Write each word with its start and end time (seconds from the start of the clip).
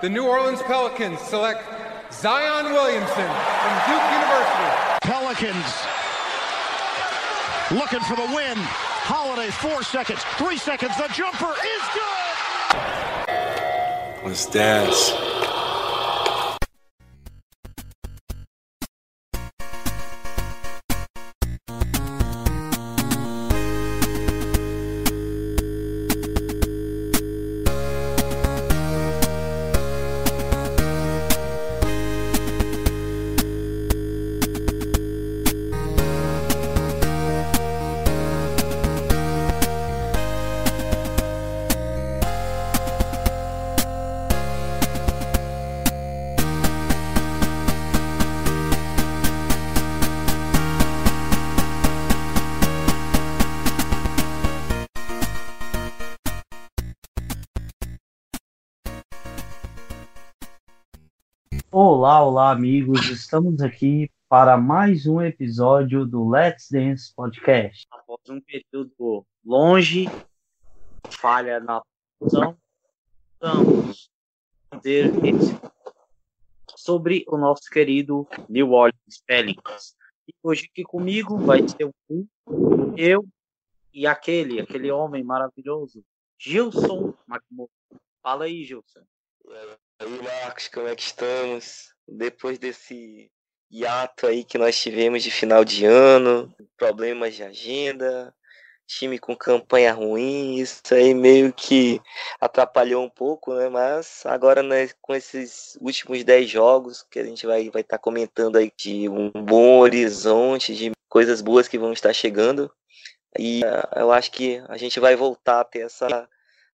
the 0.00 0.08
New 0.08 0.26
Orleans 0.26 0.60
Pelicans 0.62 1.20
select 1.20 1.62
Zion 2.12 2.72
Williamson 2.72 3.14
from 3.14 3.78
Duke 3.88 4.12
University. 4.12 4.70
Pelicans 5.02 5.86
looking 7.70 8.00
for 8.00 8.16
the 8.16 8.26
win. 8.34 8.58
Holiday, 9.06 9.50
four 9.50 9.82
seconds, 9.82 10.22
three 10.38 10.56
seconds. 10.56 10.96
The 10.96 11.08
jumper 11.08 11.52
is 11.52 11.82
good. 11.92 12.04
Let's 14.24 14.46
dance. 14.46 15.12
Olá, 61.76 62.24
olá, 62.24 62.52
amigos. 62.52 63.10
Estamos 63.10 63.60
aqui 63.60 64.08
para 64.28 64.56
mais 64.56 65.08
um 65.08 65.20
episódio 65.20 66.06
do 66.06 66.28
Let's 66.28 66.68
Dance 66.70 67.12
Podcast. 67.12 67.84
Após 67.90 68.20
um 68.28 68.40
período 68.40 69.26
longe, 69.44 70.04
falha 71.10 71.58
na 71.58 71.82
produção, 72.16 72.56
vamos 73.40 74.08
fazer 74.70 75.06
esse 75.26 75.52
sobre 76.76 77.24
o 77.26 77.36
nosso 77.36 77.68
querido 77.68 78.24
New 78.48 78.70
Orleans 78.70 79.20
Pelicans. 79.26 79.96
E 80.28 80.34
hoje 80.44 80.68
aqui 80.70 80.84
comigo 80.84 81.38
vai 81.38 81.60
ter 81.60 81.90
um, 82.08 82.24
eu 82.96 83.26
e 83.92 84.06
aquele, 84.06 84.60
aquele 84.60 84.92
homem 84.92 85.24
maravilhoso, 85.24 86.04
Gilson 86.38 87.12
McMurray. 87.28 87.68
Fala 88.22 88.44
aí, 88.44 88.62
Gilson. 88.62 89.00
Aí, 89.98 90.22
Marcos, 90.22 90.68
como 90.68 90.88
é 90.88 90.96
que 90.96 91.02
estamos? 91.02 91.92
Depois 92.06 92.58
desse 92.58 93.30
hiato 93.70 94.26
aí 94.26 94.44
que 94.44 94.58
nós 94.58 94.80
tivemos 94.80 95.22
de 95.22 95.30
final 95.30 95.64
de 95.64 95.84
ano, 95.84 96.54
problemas 96.76 97.34
de 97.34 97.42
agenda, 97.42 98.34
time 98.86 99.18
com 99.18 99.34
campanha 99.34 99.92
ruim, 99.92 100.56
isso 100.56 100.82
aí 100.92 101.14
meio 101.14 101.52
que 101.52 102.00
atrapalhou 102.40 103.04
um 103.04 103.08
pouco, 103.08 103.54
né? 103.54 103.68
Mas 103.68 104.22
agora, 104.26 104.62
né, 104.62 104.88
com 105.00 105.14
esses 105.14 105.76
últimos 105.80 106.22
10 106.22 106.48
jogos 106.48 107.02
que 107.10 107.18
a 107.18 107.24
gente 107.24 107.46
vai 107.46 107.62
estar 107.62 107.72
vai 107.72 107.82
tá 107.82 107.98
comentando 107.98 108.56
aí 108.56 108.72
de 108.76 109.08
um 109.08 109.30
bom 109.30 109.78
horizonte, 109.78 110.74
de 110.74 110.92
coisas 111.08 111.40
boas 111.40 111.68
que 111.68 111.78
vão 111.78 111.92
estar 111.92 112.12
chegando. 112.12 112.70
E 113.38 113.64
uh, 113.64 114.00
eu 114.00 114.12
acho 114.12 114.30
que 114.30 114.62
a 114.68 114.76
gente 114.76 115.00
vai 115.00 115.16
voltar 115.16 115.60
a 115.60 115.64
ter 115.64 115.80
essa. 115.80 116.06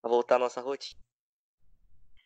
a 0.02 0.08
voltar 0.08 0.36
à 0.36 0.38
nossa 0.38 0.60
rotina. 0.60 1.00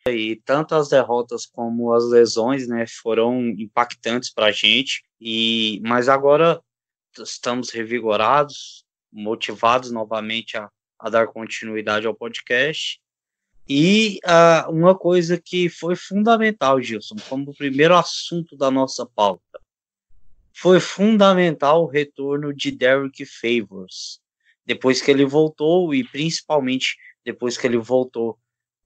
E 0.07 0.35
tanto 0.45 0.75
as 0.75 0.87
derrotas 0.87 1.47
como 1.47 1.91
as 1.91 2.05
lesões, 2.05 2.67
né, 2.67 2.85
foram 2.87 3.47
impactantes 3.49 4.31
para 4.31 4.47
a 4.47 4.51
gente. 4.51 5.03
E 5.19 5.81
mas 5.83 6.07
agora 6.07 6.61
estamos 7.17 7.71
revigorados, 7.71 8.85
motivados 9.11 9.89
novamente 9.91 10.57
a, 10.57 10.69
a 10.99 11.09
dar 11.09 11.27
continuidade 11.27 12.05
ao 12.05 12.13
podcast. 12.13 12.99
E 13.67 14.19
uh, 14.23 14.71
uma 14.71 14.95
coisa 14.95 15.41
que 15.41 15.69
foi 15.69 15.95
fundamental, 15.95 16.79
Gilson, 16.79 17.15
como 17.27 17.49
o 17.49 17.55
primeiro 17.55 17.95
assunto 17.95 18.55
da 18.55 18.69
nossa 18.69 19.07
pauta, 19.07 19.59
foi 20.53 20.79
fundamental 20.79 21.83
o 21.83 21.87
retorno 21.87 22.53
de 22.53 22.69
Derrick 22.69 23.25
Favors. 23.25 24.19
Depois 24.63 25.01
que 25.01 25.09
ele 25.09 25.25
voltou, 25.25 25.95
e 25.95 26.03
principalmente 26.03 26.95
depois 27.23 27.57
que 27.57 27.65
ele 27.65 27.77
voltou 27.77 28.37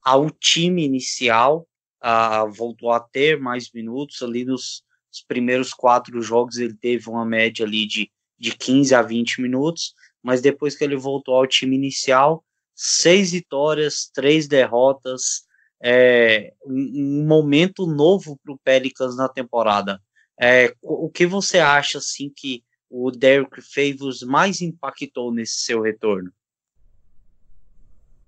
ao 0.04 0.30
time 0.30 0.84
inicial, 0.84 1.68
uh, 2.04 2.52
voltou 2.52 2.92
a 2.92 3.00
ter 3.00 3.40
mais 3.40 3.72
minutos 3.72 4.22
ali 4.22 4.46
nos, 4.46 4.84
nos, 5.12 5.24
primeiros 5.28 5.74
quatro 5.74 6.22
jogos 6.22 6.58
ele 6.58 6.74
teve 6.74 7.10
uma 7.10 7.26
média 7.26 7.66
ali 7.66 7.86
de, 7.86 8.12
de 8.38 8.56
15 8.56 8.96
a 8.96 9.02
20 9.02 9.42
minutos, 9.42 9.94
mas 10.22 10.42
depois 10.42 10.76
que 10.76 10.84
ele 10.84 10.96
voltou 10.96 11.36
ao 11.36 11.48
time 11.48 11.76
inicial, 11.76 12.44
seis 12.76 13.32
vitórias, 13.32 14.10
três 14.14 14.48
derrotas, 14.48 15.44
é, 15.82 16.54
um, 16.66 17.22
um 17.22 17.28
momento 17.28 17.86
novo 17.86 18.38
para 18.44 18.54
o 18.54 18.60
Pelicans 18.60 19.16
na 19.16 19.30
temporada. 19.30 20.02
É, 20.42 20.74
o 20.82 21.10
que 21.10 21.26
você 21.26 21.60
acha 21.60 21.98
assim 21.98 22.32
que 22.34 22.64
o 22.90 23.12
Derrick 23.12 23.62
Favors 23.62 24.22
mais 24.24 24.62
impactou 24.62 25.34
nesse 25.34 25.60
seu 25.60 25.82
retorno? 25.82 26.32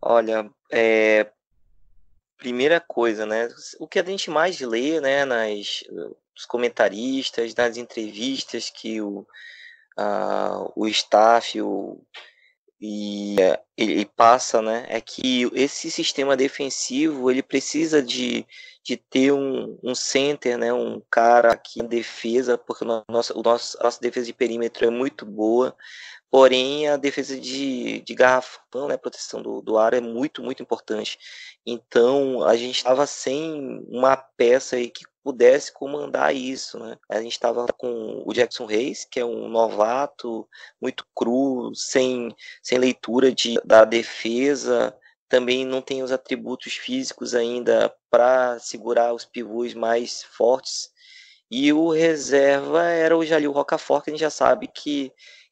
Olha, 0.02 0.50
é, 0.72 1.32
primeira 2.42 2.80
coisa, 2.80 3.24
né? 3.24 3.48
O 3.80 3.88
que 3.88 4.00
a 4.00 4.04
gente 4.04 4.32
mais 4.32 4.60
lê, 4.60 5.00
né, 5.00 5.24
nas 5.26 5.84
os 6.36 6.46
comentaristas, 6.46 7.54
nas 7.54 7.78
entrevistas 7.78 8.72
que 8.72 9.00
o, 9.00 9.28
a, 9.96 10.68
o 10.76 10.88
staff 10.88 11.62
o, 11.62 12.02
e 12.82 13.36
ele 13.78 14.06
passa, 14.06 14.60
né, 14.60 14.88
é 14.90 15.00
que 15.00 15.48
esse 15.54 15.92
sistema 15.92 16.36
defensivo 16.36 17.30
ele 17.30 17.44
precisa 17.44 18.02
de, 18.02 18.44
de 18.84 18.98
ter 18.98 19.32
um, 19.32 19.78
um 19.84 19.94
center, 19.94 20.58
né, 20.58 20.74
um 20.74 21.00
cara 21.12 21.52
aqui 21.52 21.80
em 21.80 21.86
defesa, 21.86 22.58
porque 22.58 22.84
o 22.84 23.04
nosso, 23.08 23.40
o 23.40 23.44
nosso, 23.44 23.78
a 23.80 23.84
nossa 23.84 24.02
defesa 24.02 24.26
de 24.26 24.34
perímetro 24.34 24.84
é 24.84 24.90
muito 24.90 25.28
boa, 25.28 25.76
Porém, 26.32 26.88
a 26.88 26.96
defesa 26.96 27.38
de, 27.38 28.00
de 28.00 28.16
garrafão, 28.16 28.88
né, 28.88 28.96
proteção 28.96 29.42
do, 29.42 29.62
do 29.62 29.78
ar 29.78 29.94
é 29.94 30.00
muito, 30.00 30.42
muito 30.42 30.64
importante. 30.64 31.20
Então, 31.66 32.42
a 32.44 32.56
gente 32.56 32.78
estava 32.78 33.06
sem 33.06 33.86
uma 33.90 34.16
peça 34.16 34.78
aí 34.78 34.90
que 34.90 35.04
pudesse 35.22 35.74
comandar 35.74 36.34
isso, 36.34 36.80
né? 36.80 36.98
A 37.10 37.22
gente 37.22 37.34
estava 37.34 37.68
com 37.78 38.24
o 38.26 38.34
Jackson 38.34 38.66
Reis, 38.66 39.06
que 39.06 39.20
é 39.20 39.26
um 39.26 39.50
novato, 39.50 40.48
muito 40.82 41.06
cru, 41.14 41.76
sem, 41.76 42.34
sem 42.64 42.80
leitura 42.80 43.32
de, 43.32 43.60
da 43.66 43.84
defesa, 43.84 44.98
também 45.28 45.66
não 45.66 45.82
tem 45.82 46.02
os 46.02 46.12
atributos 46.12 46.74
físicos 46.74 47.36
ainda 47.36 47.94
para 48.10 48.58
segurar 48.60 49.14
os 49.14 49.26
pivôs 49.26 49.74
mais 49.74 50.24
fortes. 50.24 50.92
E 51.50 51.72
o 51.74 51.90
reserva 51.90 52.84
era 52.84 53.18
o 53.18 53.26
Jalil 53.26 53.52
Rocafort, 53.52 54.04
que 54.04 54.10
a 54.10 54.14
gente 54.14 54.22
já 54.22 54.30
sabe 54.30 54.68
que 54.68 55.12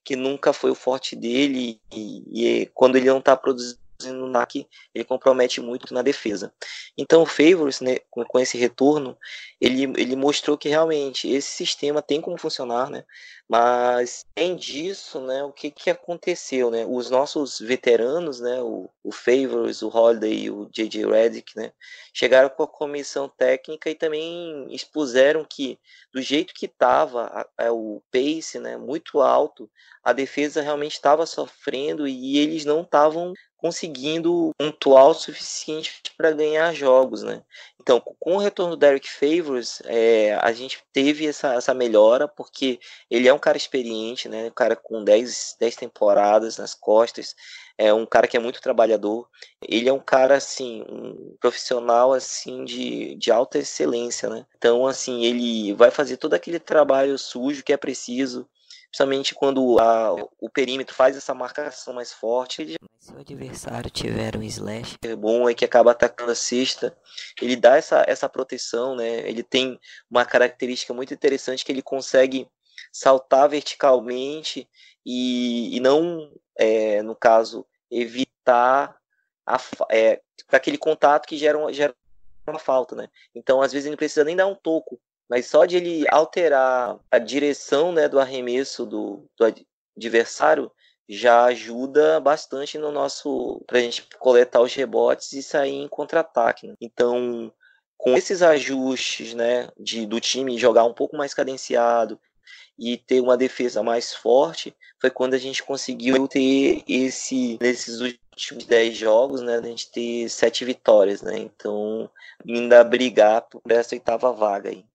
que 0.09 0.15
nunca 0.15 0.51
foi 0.51 0.71
o 0.71 0.75
forte 0.75 1.15
dele 1.15 1.79
e, 1.93 2.63
e 2.63 2.65
quando 2.73 2.95
ele 2.95 3.05
não 3.05 3.19
está 3.19 3.37
produzindo 3.37 3.77
no 4.07 4.27
NAC, 4.27 4.67
ele 4.93 5.03
compromete 5.03 5.59
muito 5.59 5.93
na 5.93 6.01
defesa. 6.01 6.53
Então 6.97 7.21
o 7.23 7.25
Favors, 7.25 7.81
né, 7.81 7.97
com, 8.09 8.23
com, 8.23 8.39
esse 8.39 8.57
retorno, 8.57 9.17
ele, 9.59 9.83
ele 9.99 10.15
mostrou 10.15 10.57
que 10.57 10.69
realmente 10.69 11.29
esse 11.29 11.49
sistema 11.49 12.01
tem 12.01 12.21
como 12.21 12.37
funcionar, 12.37 12.89
né? 12.89 13.03
Mas, 13.47 14.27
além 14.37 14.55
disso, 14.55 15.19
né, 15.21 15.43
o 15.43 15.51
que, 15.51 15.71
que 15.71 15.89
aconteceu, 15.89 16.69
né? 16.69 16.85
Os 16.87 17.09
nossos 17.09 17.59
veteranos, 17.59 18.39
né, 18.39 18.61
o, 18.61 18.89
o 19.03 19.11
Favors, 19.11 19.81
o 19.81 19.89
Holiday 19.89 20.43
e 20.43 20.51
o 20.51 20.69
J.J. 20.71 21.05
Redick, 21.05 21.55
né, 21.55 21.71
chegaram 22.13 22.49
com 22.49 22.63
a 22.63 22.67
comissão 22.67 23.27
técnica 23.27 23.89
e 23.89 23.95
também 23.95 24.67
expuseram 24.69 25.43
que, 25.43 25.79
do 26.13 26.21
jeito 26.21 26.53
que 26.53 26.67
estava 26.67 27.49
o 27.71 28.01
pace, 28.11 28.59
né, 28.59 28.77
muito 28.77 29.19
alto, 29.19 29.69
a 30.03 30.13
defesa 30.13 30.61
realmente 30.61 30.93
estava 30.93 31.25
sofrendo 31.25 32.07
e 32.07 32.37
eles 32.37 32.65
não 32.65 32.81
estavam 32.81 33.33
conseguindo 33.59 34.51
pontuar 34.57 35.07
o 35.07 35.13
suficiente 35.13 36.01
para 36.17 36.31
ganhar 36.31 36.73
jogos, 36.73 37.23
né? 37.23 37.43
Então, 37.79 38.01
com 38.19 38.35
o 38.35 38.37
retorno 38.37 38.75
do 38.75 38.79
Derek 38.79 39.09
Favors, 39.09 39.81
é, 39.85 40.37
a 40.41 40.51
gente 40.53 40.81
teve 40.93 41.27
essa, 41.27 41.53
essa 41.53 41.73
melhora, 41.73 42.27
porque 42.27 42.79
ele 43.09 43.27
é 43.27 43.33
um 43.33 43.39
cara 43.39 43.57
experiente, 43.57 44.29
né? 44.29 44.47
Um 44.47 44.51
cara 44.51 44.75
com 44.75 45.03
10, 45.03 45.57
10 45.59 45.75
temporadas 45.75 46.57
nas 46.57 46.73
costas, 46.73 47.35
é 47.77 47.93
um 47.93 48.05
cara 48.05 48.27
que 48.27 48.37
é 48.37 48.39
muito 48.39 48.61
trabalhador. 48.61 49.27
Ele 49.61 49.89
é 49.89 49.93
um 49.93 49.99
cara, 49.99 50.35
assim, 50.35 50.83
um 50.89 51.35
profissional, 51.39 52.13
assim, 52.13 52.63
de, 52.63 53.15
de 53.15 53.31
alta 53.31 53.57
excelência, 53.57 54.29
né? 54.29 54.45
Então, 54.57 54.87
assim, 54.87 55.25
ele 55.25 55.73
vai 55.73 55.91
fazer 55.91 56.17
todo 56.17 56.33
aquele 56.33 56.59
trabalho 56.59 57.17
sujo 57.17 57.63
que 57.63 57.73
é 57.73 57.77
preciso, 57.77 58.47
principalmente 58.89 59.35
quando 59.35 59.79
a, 59.79 60.13
o 60.39 60.49
perímetro 60.49 60.95
faz 60.95 61.15
essa 61.15 61.33
marcação 61.33 61.93
mais 61.93 62.11
forte. 62.11 62.75
Se 62.99 63.13
o 63.13 63.19
adversário 63.19 63.89
tiver 63.89 64.35
um 64.35 64.43
slash 64.43 64.97
é 65.03 65.15
bom 65.15 65.47
é 65.47 65.53
que 65.53 65.63
acaba 65.63 65.91
atacando 65.91 66.31
a 66.31 66.35
cesta, 66.35 66.97
ele 67.41 67.55
dá 67.55 67.77
essa, 67.77 68.03
essa 68.07 68.27
proteção, 68.27 68.95
né? 68.95 69.27
Ele 69.29 69.43
tem 69.43 69.79
uma 70.09 70.25
característica 70.25 70.93
muito 70.93 71.13
interessante 71.13 71.63
que 71.63 71.71
ele 71.71 71.81
consegue 71.81 72.47
saltar 72.91 73.47
verticalmente 73.47 74.67
e, 75.05 75.75
e 75.75 75.79
não, 75.79 76.31
é, 76.57 77.01
no 77.03 77.15
caso, 77.15 77.65
evitar 77.91 78.97
é, 79.91 80.21
aquele 80.51 80.77
contato 80.77 81.27
que 81.27 81.37
gera, 81.37 81.57
uma, 81.57 81.71
gera 81.71 81.95
uma 82.47 82.59
falta, 82.59 82.95
né? 82.95 83.07
Então, 83.33 83.61
às 83.61 83.71
vezes, 83.71 83.85
ele 83.85 83.91
não 83.91 83.97
precisa 83.97 84.23
nem 84.23 84.35
dar 84.35 84.47
um 84.47 84.55
toco, 84.55 84.99
mas 85.29 85.45
só 85.45 85.65
de 85.65 85.77
ele 85.77 86.05
alterar 86.09 86.99
a 87.11 87.19
direção 87.19 87.91
né, 87.91 88.07
do 88.09 88.19
arremesso 88.19 88.85
do, 88.85 89.25
do 89.37 89.53
adversário 89.95 90.71
já 91.07 91.45
ajuda 91.45 92.19
bastante 92.19 92.77
no 92.77 92.91
nosso 92.91 93.63
para 93.65 93.79
a 93.79 93.81
gente 93.81 94.07
coletar 94.19 94.61
os 94.61 94.73
rebotes 94.73 95.33
e 95.33 95.41
sair 95.41 95.75
em 95.75 95.87
contra-ataque. 95.87 96.67
Né? 96.67 96.75
Então, 96.79 97.51
com 97.97 98.15
esses 98.15 98.41
ajustes, 98.41 99.33
né, 99.33 99.69
de 99.77 100.05
do 100.05 100.19
time 100.19 100.57
jogar 100.57 100.83
um 100.85 100.93
pouco 100.93 101.17
mais 101.17 101.33
cadenciado 101.33 102.19
e 102.77 102.95
ter 102.95 103.21
uma 103.21 103.35
defesa 103.35 103.83
mais 103.83 104.13
forte, 104.13 104.73
foi 105.01 105.09
quando 105.09 105.33
a 105.33 105.37
gente 105.37 105.63
conseguiu 105.63 106.27
ter 106.27 106.83
esse 106.87 107.57
nesses 107.59 107.99
últimos 107.99 108.65
10 108.65 108.95
jogos, 108.95 109.41
né, 109.41 109.57
a 109.57 109.61
gente 109.61 109.91
ter 109.91 110.29
sete 110.29 110.63
vitórias, 110.63 111.21
né? 111.21 111.37
Então, 111.37 112.09
ainda 112.47 112.83
brigar 112.83 113.41
por 113.41 113.61
essa 113.69 113.95
oitava 113.95 114.31
vaga 114.31 114.69
aí. 114.69 114.85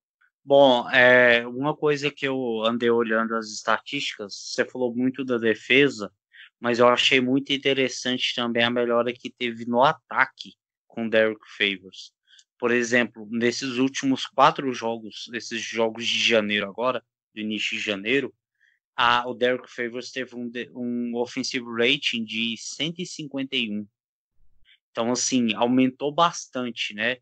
Bom, 0.44 0.88
é, 0.90 1.46
uma 1.46 1.74
coisa 1.74 2.10
que 2.10 2.28
eu 2.28 2.62
andei 2.64 2.90
olhando 2.90 3.34
as 3.34 3.48
estatísticas, 3.48 4.34
você 4.34 4.62
falou 4.62 4.94
muito 4.94 5.24
da 5.24 5.38
defesa, 5.38 6.12
mas 6.60 6.78
eu 6.78 6.86
achei 6.86 7.18
muito 7.18 7.50
interessante 7.50 8.34
também 8.34 8.62
a 8.62 8.70
melhora 8.70 9.10
que 9.10 9.30
teve 9.30 9.64
no 9.64 9.82
ataque 9.82 10.54
com 10.86 11.08
Derrick 11.08 11.40
Favors. 11.56 12.12
Por 12.58 12.70
exemplo, 12.70 13.26
nesses 13.30 13.78
últimos 13.78 14.26
quatro 14.26 14.70
jogos, 14.72 15.30
esses 15.32 15.62
jogos 15.62 16.06
de 16.06 16.18
janeiro 16.18 16.68
agora, 16.68 17.02
do 17.34 17.40
início 17.40 17.78
de 17.78 17.82
janeiro, 17.82 18.32
a, 18.94 19.26
o 19.26 19.32
Derrick 19.32 19.68
Favors 19.68 20.12
teve 20.12 20.36
um, 20.36 20.50
um 20.74 21.16
offensive 21.16 21.64
rating 21.66 22.22
de 22.22 22.54
151. 22.58 23.86
Então, 24.90 25.10
assim, 25.10 25.54
aumentou 25.54 26.12
bastante, 26.12 26.94
né? 26.94 27.16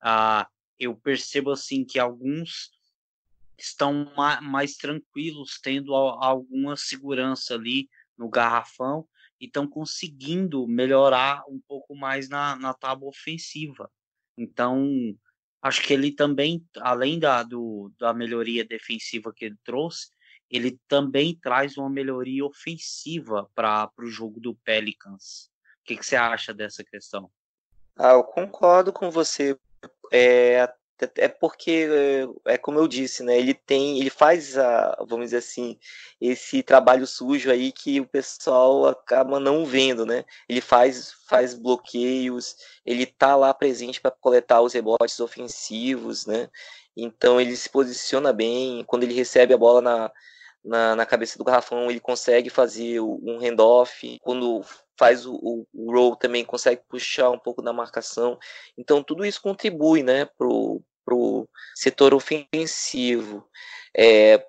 Ah, 0.00 0.48
eu 0.78 0.96
percebo 0.96 1.50
assim 1.50 1.84
que 1.84 1.98
alguns 1.98 2.70
estão 3.58 4.12
mais 4.42 4.76
tranquilos, 4.76 5.58
tendo 5.60 5.94
alguma 5.94 6.76
segurança 6.76 7.54
ali 7.54 7.88
no 8.16 8.28
garrafão 8.28 9.06
e 9.40 9.46
estão 9.46 9.66
conseguindo 9.68 10.66
melhorar 10.66 11.42
um 11.48 11.60
pouco 11.66 11.94
mais 11.94 12.28
na, 12.28 12.56
na 12.56 12.72
tábua 12.72 13.08
ofensiva. 13.08 13.90
Então, 14.36 14.88
acho 15.60 15.82
que 15.82 15.92
ele 15.92 16.12
também, 16.12 16.64
além 16.76 17.18
da, 17.18 17.42
do, 17.42 17.92
da 17.98 18.14
melhoria 18.14 18.64
defensiva 18.64 19.32
que 19.34 19.44
ele 19.44 19.56
trouxe, 19.64 20.10
ele 20.50 20.78
também 20.88 21.36
traz 21.36 21.76
uma 21.76 21.90
melhoria 21.90 22.44
ofensiva 22.44 23.50
para 23.54 23.90
o 23.98 24.06
jogo 24.06 24.40
do 24.40 24.54
Pelicans. 24.54 25.50
O 25.80 25.84
que, 25.84 25.96
que, 25.96 26.06
você 26.06 26.16
acha 26.16 26.54
dessa 26.54 26.82
questão? 26.84 27.30
Ah, 27.96 28.12
eu 28.12 28.24
concordo 28.24 28.92
com 28.92 29.10
você. 29.10 29.58
É, 30.12 30.68
é 31.16 31.28
porque 31.28 31.88
é 32.44 32.58
como 32.58 32.78
eu 32.78 32.88
disse, 32.88 33.22
né? 33.22 33.38
Ele 33.38 33.54
tem, 33.54 34.00
ele 34.00 34.10
faz 34.10 34.58
a, 34.58 34.96
vamos 35.08 35.26
dizer 35.26 35.38
assim, 35.38 35.78
esse 36.20 36.62
trabalho 36.62 37.06
sujo 37.06 37.50
aí 37.50 37.70
que 37.70 38.00
o 38.00 38.06
pessoal 38.06 38.86
acaba 38.86 39.38
não 39.38 39.64
vendo, 39.64 40.04
né? 40.04 40.24
Ele 40.48 40.60
faz 40.60 41.12
faz 41.28 41.54
bloqueios, 41.54 42.56
ele 42.84 43.06
tá 43.06 43.36
lá 43.36 43.54
presente 43.54 44.00
para 44.00 44.10
coletar 44.10 44.60
os 44.60 44.72
rebotes 44.72 45.20
ofensivos, 45.20 46.26
né? 46.26 46.48
Então 46.96 47.40
ele 47.40 47.54
se 47.56 47.68
posiciona 47.68 48.32
bem, 48.32 48.82
quando 48.84 49.04
ele 49.04 49.14
recebe 49.14 49.54
a 49.54 49.58
bola 49.58 49.80
na, 49.80 50.12
na, 50.64 50.96
na 50.96 51.06
cabeça 51.06 51.38
do 51.38 51.44
garrafão, 51.44 51.90
ele 51.90 52.00
consegue 52.00 52.50
fazer 52.50 53.00
um 53.00 53.38
handoff, 53.38 54.18
quando 54.20 54.64
faz 54.98 55.24
o, 55.24 55.34
o, 55.34 55.66
o, 55.72 55.92
roll 55.92 56.16
também 56.16 56.44
consegue 56.44 56.82
puxar 56.88 57.30
um 57.30 57.38
pouco 57.38 57.62
da 57.62 57.72
marcação. 57.72 58.38
Então 58.76 59.02
tudo 59.02 59.24
isso 59.24 59.40
contribui, 59.40 60.02
né, 60.02 60.24
pro, 60.24 60.82
pro 61.04 61.48
setor 61.74 62.12
ofensivo. 62.12 63.48
É, 63.96 64.44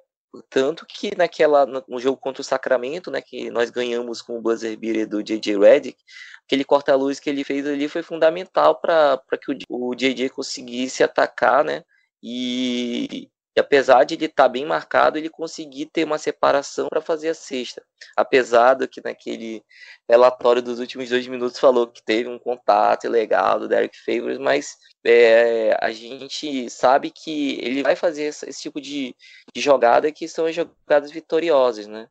tanto 0.50 0.86
que 0.86 1.16
naquela 1.16 1.66
no 1.66 2.00
jogo 2.00 2.18
contra 2.18 2.42
o 2.42 2.46
Sacramento, 2.46 3.10
né, 3.10 3.22
que 3.22 3.50
nós 3.50 3.70
ganhamos 3.70 4.22
com 4.22 4.38
o 4.38 4.42
buzzer 4.42 4.78
beater 4.78 5.08
do 5.08 5.24
JJ 5.24 5.58
Redick, 5.58 5.98
aquele 6.46 6.64
corta-luz 6.64 7.20
que 7.20 7.30
ele 7.30 7.44
fez 7.44 7.66
ali 7.66 7.88
foi 7.88 8.04
fundamental 8.04 8.80
para 8.80 9.22
que 9.42 9.52
o, 9.52 9.90
o 9.90 9.96
JJ 9.96 10.30
conseguisse 10.30 11.04
atacar, 11.04 11.64
né, 11.64 11.84
e, 12.22 13.30
apesar 13.60 14.04
de 14.04 14.16
ele 14.16 14.26
estar 14.26 14.44
tá 14.44 14.50
bem 14.50 14.66
marcado, 14.66 15.18
ele 15.18 15.30
conseguir 15.30 15.88
ter 15.88 16.04
uma 16.04 16.18
separação 16.18 16.88
para 16.90 17.02
fazer 17.02 17.30
a 17.30 17.34
sexta. 17.34 17.84
Apesar 18.16 18.74
do 18.74 18.88
que 18.88 19.02
naquele 19.04 19.64
relatório 20.08 20.62
dos 20.62 20.80
últimos 20.80 21.10
dois 21.10 21.28
minutos 21.28 21.60
falou 21.60 21.88
que 21.88 22.04
teve 22.04 22.30
um 22.30 22.40
contato 22.40 23.08
legal 23.08 23.60
do 23.60 23.68
Derek 23.68 23.98
Favors, 23.98 24.38
mas 24.38 24.78
é, 25.06 25.78
a 25.82 25.92
gente 25.92 26.70
sabe 26.70 27.12
que 27.12 27.60
ele 27.62 27.84
vai 27.84 27.96
fazer 27.96 28.24
esse, 28.24 28.50
esse 28.50 28.62
tipo 28.62 28.82
de, 28.82 29.16
de, 29.54 29.62
jogada 29.62 30.12
que 30.12 30.28
são 30.28 30.46
as 30.46 30.56
jogadas 30.56 31.12
vitoriosas, 31.12 31.88
né? 31.88 32.08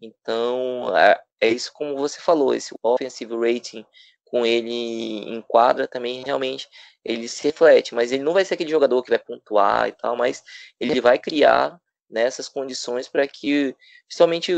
Então, 0.00 0.96
é, 0.96 1.20
é 1.40 1.48
isso 1.48 1.72
como 1.72 1.96
você 1.96 2.20
falou, 2.20 2.54
esse 2.54 2.74
offensive 2.82 3.34
rating 3.36 3.84
com 4.30 4.46
ele 4.46 4.70
em 4.72 5.42
quadra 5.42 5.88
também 5.88 6.22
realmente 6.24 6.68
ele 7.04 7.28
se 7.28 7.42
reflete, 7.42 7.94
mas 7.94 8.12
ele 8.12 8.22
não 8.22 8.32
vai 8.32 8.44
ser 8.44 8.54
aquele 8.54 8.70
jogador 8.70 9.02
que 9.02 9.10
vai 9.10 9.18
pontuar 9.18 9.88
e 9.88 9.92
tal, 9.92 10.16
mas 10.16 10.42
ele 10.78 11.00
vai 11.00 11.18
criar 11.18 11.80
nessas 12.08 12.48
condições 12.48 13.08
para 13.08 13.26
que, 13.26 13.74
principalmente 14.06 14.52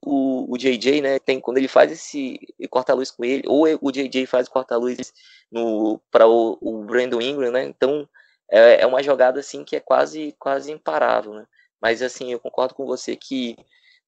o, 0.00 0.52
o 0.52 0.56
JJ, 0.56 1.00
né, 1.02 1.18
tem 1.18 1.40
quando 1.40 1.58
ele 1.58 1.68
faz 1.68 1.90
esse 1.90 2.38
corta-luz 2.70 3.10
com 3.10 3.24
ele, 3.24 3.42
ou 3.46 3.66
o 3.80 3.90
JJ 3.90 4.26
faz 4.26 4.48
corta-luz 4.48 5.12
no 5.50 6.00
para 6.10 6.26
o, 6.26 6.56
o 6.60 6.84
Brandon 6.84 7.20
Ingram, 7.20 7.50
né? 7.50 7.64
Então 7.64 8.08
é, 8.48 8.82
é 8.82 8.86
uma 8.86 9.02
jogada 9.02 9.40
assim 9.40 9.64
que 9.64 9.76
é 9.76 9.80
quase 9.80 10.34
quase 10.38 10.70
imparável, 10.70 11.34
né? 11.34 11.46
Mas 11.80 12.02
assim, 12.02 12.32
eu 12.32 12.40
concordo 12.40 12.74
com 12.74 12.86
você 12.86 13.16
que 13.16 13.56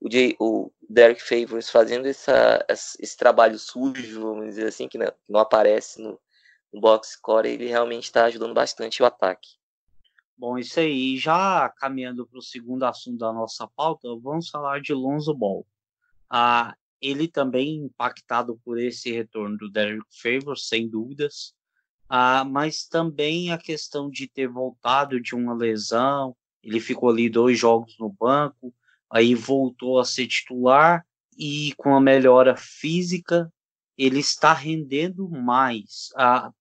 o, 0.01 0.11
Jay, 0.11 0.37
o 0.39 0.71
Derek 0.89 1.21
Favors 1.23 1.69
fazendo 1.69 2.07
essa, 2.07 2.65
esse 2.69 3.17
trabalho 3.17 3.59
sujo, 3.59 4.21
vamos 4.23 4.47
dizer 4.47 4.69
assim, 4.69 4.89
que 4.89 4.97
não, 4.99 5.13
não 5.29 5.41
aparece 5.41 6.01
no, 6.01 6.19
no 6.73 6.81
box 6.81 7.13
score, 7.13 7.49
ele 7.49 7.67
realmente 7.67 8.05
está 8.05 8.25
ajudando 8.25 8.55
bastante 8.55 9.03
o 9.03 9.07
ataque. 9.07 9.59
Bom, 10.37 10.57
isso 10.57 10.79
aí. 10.79 11.17
Já 11.17 11.69
caminhando 11.69 12.27
para 12.27 12.39
o 12.39 12.43
segundo 12.43 12.85
assunto 12.85 13.19
da 13.19 13.33
nossa 13.33 13.67
pauta, 13.67 14.09
vamos 14.23 14.49
falar 14.49 14.81
de 14.81 14.93
Lonzo 14.93 15.35
Ball. 15.35 15.67
Ah, 16.31 16.77
ele 17.01 17.27
também 17.27 17.77
impactado 17.85 18.57
por 18.65 18.79
esse 18.79 19.11
retorno 19.11 19.57
do 19.57 19.71
Derek 19.71 20.07
Favors, 20.23 20.69
sem 20.69 20.89
dúvidas. 20.89 21.55
Ah, 22.09 22.45
mas 22.45 22.87
também 22.87 23.53
a 23.53 23.59
questão 23.59 24.09
de 24.09 24.29
ter 24.29 24.49
voltado 24.49 25.21
de 25.21 25.35
uma 25.35 25.55
lesão. 25.55 26.37
Ele 26.63 26.81
ficou 26.81 27.11
ali 27.11 27.29
dois 27.29 27.59
jogos 27.59 27.97
no 27.99 28.09
banco, 28.09 28.75
aí 29.11 29.35
voltou 29.35 29.99
a 29.99 30.05
ser 30.05 30.27
titular 30.27 31.05
e 31.37 31.73
com 31.77 31.95
a 31.95 32.01
melhora 32.01 32.57
física 32.57 33.53
ele 33.99 34.21
está 34.21 34.53
rendendo 34.53 35.29
mais, 35.29 36.11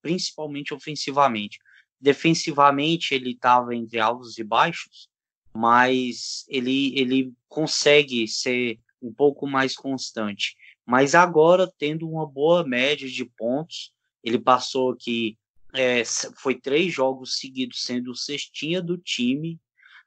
principalmente 0.02 0.74
ofensivamente. 0.74 1.60
Defensivamente 2.00 3.14
ele 3.14 3.30
estava 3.30 3.74
entre 3.74 4.00
altos 4.00 4.36
e 4.38 4.44
baixos, 4.44 5.08
mas 5.54 6.44
ele, 6.48 6.98
ele 6.98 7.32
consegue 7.48 8.26
ser 8.26 8.80
um 9.00 9.12
pouco 9.12 9.46
mais 9.46 9.76
constante. 9.76 10.56
Mas 10.84 11.14
agora, 11.14 11.72
tendo 11.78 12.08
uma 12.08 12.26
boa 12.26 12.66
média 12.66 13.08
de 13.08 13.24
pontos, 13.24 13.92
ele 14.22 14.38
passou 14.38 14.90
aqui, 14.90 15.38
é, 15.74 16.02
foi 16.36 16.54
três 16.54 16.92
jogos 16.92 17.38
seguidos 17.38 17.84
sendo 17.84 18.10
o 18.10 18.16
cestinha 18.16 18.82
do 18.82 18.98
time. 18.98 19.60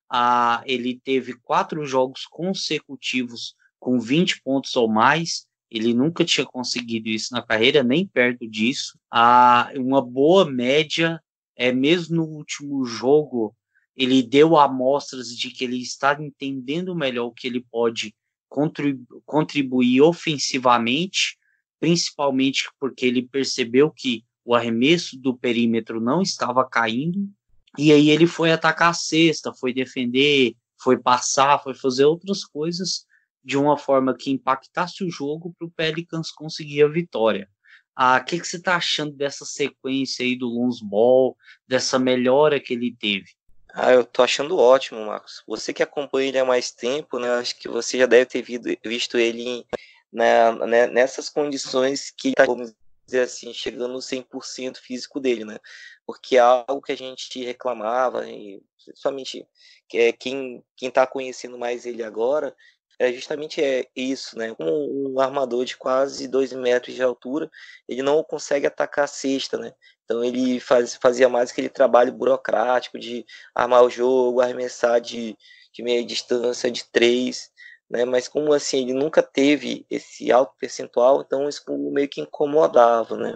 Ah, 0.10 0.62
ele 0.66 1.00
teve 1.00 1.34
quatro 1.34 1.86
jogos 1.86 2.26
consecutivos 2.26 3.56
com 3.80 4.00
20 4.00 4.42
pontos 4.42 4.76
ou 4.76 4.90
mais. 4.90 5.46
Ele 5.72 5.94
nunca 5.94 6.26
tinha 6.26 6.46
conseguido 6.46 7.08
isso 7.08 7.34
na 7.34 7.42
carreira, 7.42 7.82
nem 7.82 8.06
perto 8.06 8.46
disso. 8.46 9.00
Ah, 9.10 9.72
uma 9.76 10.02
boa 10.02 10.44
média, 10.44 11.24
é 11.56 11.72
mesmo 11.72 12.18
no 12.18 12.24
último 12.26 12.84
jogo, 12.84 13.56
ele 13.96 14.22
deu 14.22 14.58
amostras 14.58 15.30
de 15.30 15.50
que 15.50 15.64
ele 15.64 15.82
está 15.82 16.22
entendendo 16.22 16.94
melhor 16.94 17.28
o 17.28 17.32
que 17.32 17.48
ele 17.48 17.66
pode 17.72 18.14
contribu 18.50 19.22
contribuir 19.26 20.02
ofensivamente, 20.02 21.38
principalmente 21.80 22.70
porque 22.78 23.06
ele 23.06 23.22
percebeu 23.22 23.90
que 23.90 24.26
o 24.44 24.54
arremesso 24.54 25.18
do 25.18 25.38
perímetro 25.38 26.02
não 26.02 26.22
estava 26.22 26.68
caindo, 26.68 27.30
e 27.78 27.94
aí 27.94 28.10
ele 28.10 28.28
foi 28.28 28.52
atacar 28.52 28.90
a 28.90 28.94
cesta, 28.94 29.54
foi 29.54 29.74
defender, 29.74 30.54
foi 30.82 30.98
passar, 30.98 31.64
foi 31.64 31.74
fazer 31.74 32.04
outras 32.04 32.44
coisas 32.44 33.06
de 33.44 33.58
uma 33.58 33.78
forma 33.78 34.16
que 34.16 34.32
impactasse 34.32 35.04
o 35.04 35.10
jogo 35.10 35.54
para 35.58 35.68
o 35.68 35.72
Pelicans 35.72 36.32
conseguir 36.32 36.84
a 36.84 36.88
vitória. 36.88 37.50
Ah, 37.96 38.18
o 38.22 38.26
que, 38.26 38.40
que 38.40 38.48
você 38.48 38.58
está 38.58 38.76
achando 38.76 39.14
dessa 39.14 39.46
sequência 39.46 40.24
aí 40.24 40.36
do 40.36 40.48
Lonzo 40.48 40.86
Ball, 40.86 41.36
dessa 41.68 42.00
melhora 42.00 42.60
que 42.60 42.74
ele 42.74 42.96
teve? 42.98 43.32
Ah, 43.74 43.92
eu 43.92 44.06
tô 44.06 44.22
achando 44.24 44.58
ótimo, 44.58 45.06
Marcos. 45.06 45.44
Você 45.48 45.74
que 45.74 45.84
acompanha 45.84 46.30
ele 46.30 46.40
há 46.40 46.46
mais 46.46 46.72
tempo, 46.72 47.20
né? 47.20 47.30
Acho 47.32 47.58
que 47.58 47.68
você 47.68 47.98
já 47.98 48.06
deve 48.06 48.26
ter 48.26 48.44
visto 48.84 49.18
ele 49.18 49.66
né, 50.12 50.88
nessas 50.88 51.30
condições 51.30 52.12
que 52.12 52.34
tá, 52.34 52.46
vamos 52.46 52.74
dizer 53.06 53.22
assim, 53.22 53.54
chegando 53.54 53.94
no 53.94 54.00
100% 54.00 54.78
físico 54.78 55.20
dele, 55.20 55.46
né? 55.46 55.58
Porque 56.06 56.38
é 56.38 56.40
algo 56.40 56.82
que 56.82 56.92
a 56.92 56.98
gente 56.98 57.44
reclamava, 57.44 58.28
e 58.30 58.62
principalmente 58.84 59.46
é, 59.94 60.12
quem, 60.12 60.64
quem 60.76 60.92
tá 60.92 61.08
conhecendo 61.08 61.58
mais 61.58 61.86
ele 61.86 62.04
agora, 62.04 62.56
é 63.02 63.12
justamente 63.12 63.64
é 63.64 63.88
isso, 63.96 64.38
né? 64.38 64.56
Um, 64.60 65.14
um 65.16 65.20
armador 65.20 65.66
de 65.66 65.76
quase 65.76 66.28
2 66.28 66.54
metros 66.54 66.94
de 66.94 67.02
altura, 67.02 67.50
ele 67.90 68.04
não 68.04 68.24
consegue 68.24 68.68
atacar 68.68 69.06
a 69.06 69.08
cesta, 69.08 69.58
né? 69.58 69.74
Então 70.04 70.24
ele 70.24 70.60
faz, 70.60 70.96
fazia 70.96 71.28
mais 71.28 71.50
aquele 71.50 71.68
trabalho 71.68 72.14
burocrático 72.14 73.00
de 73.00 73.26
armar 73.56 73.84
o 73.84 73.90
jogo, 73.90 74.40
arremessar 74.40 75.02
de, 75.02 75.36
de 75.74 75.82
meia 75.82 76.06
distância, 76.06 76.70
de 76.70 76.84
três, 76.92 77.50
né? 77.90 78.06
Mas 78.06 78.28
como 78.28 78.54
assim 78.54 78.82
ele 78.84 78.94
nunca 78.94 79.24
teve 79.24 79.84
esse 79.90 80.32
alto 80.32 80.54
percentual, 80.60 81.22
então 81.22 81.50
isso 81.50 81.64
meio 81.92 82.08
que 82.08 82.22
incomodava, 82.22 83.18
né? 83.18 83.36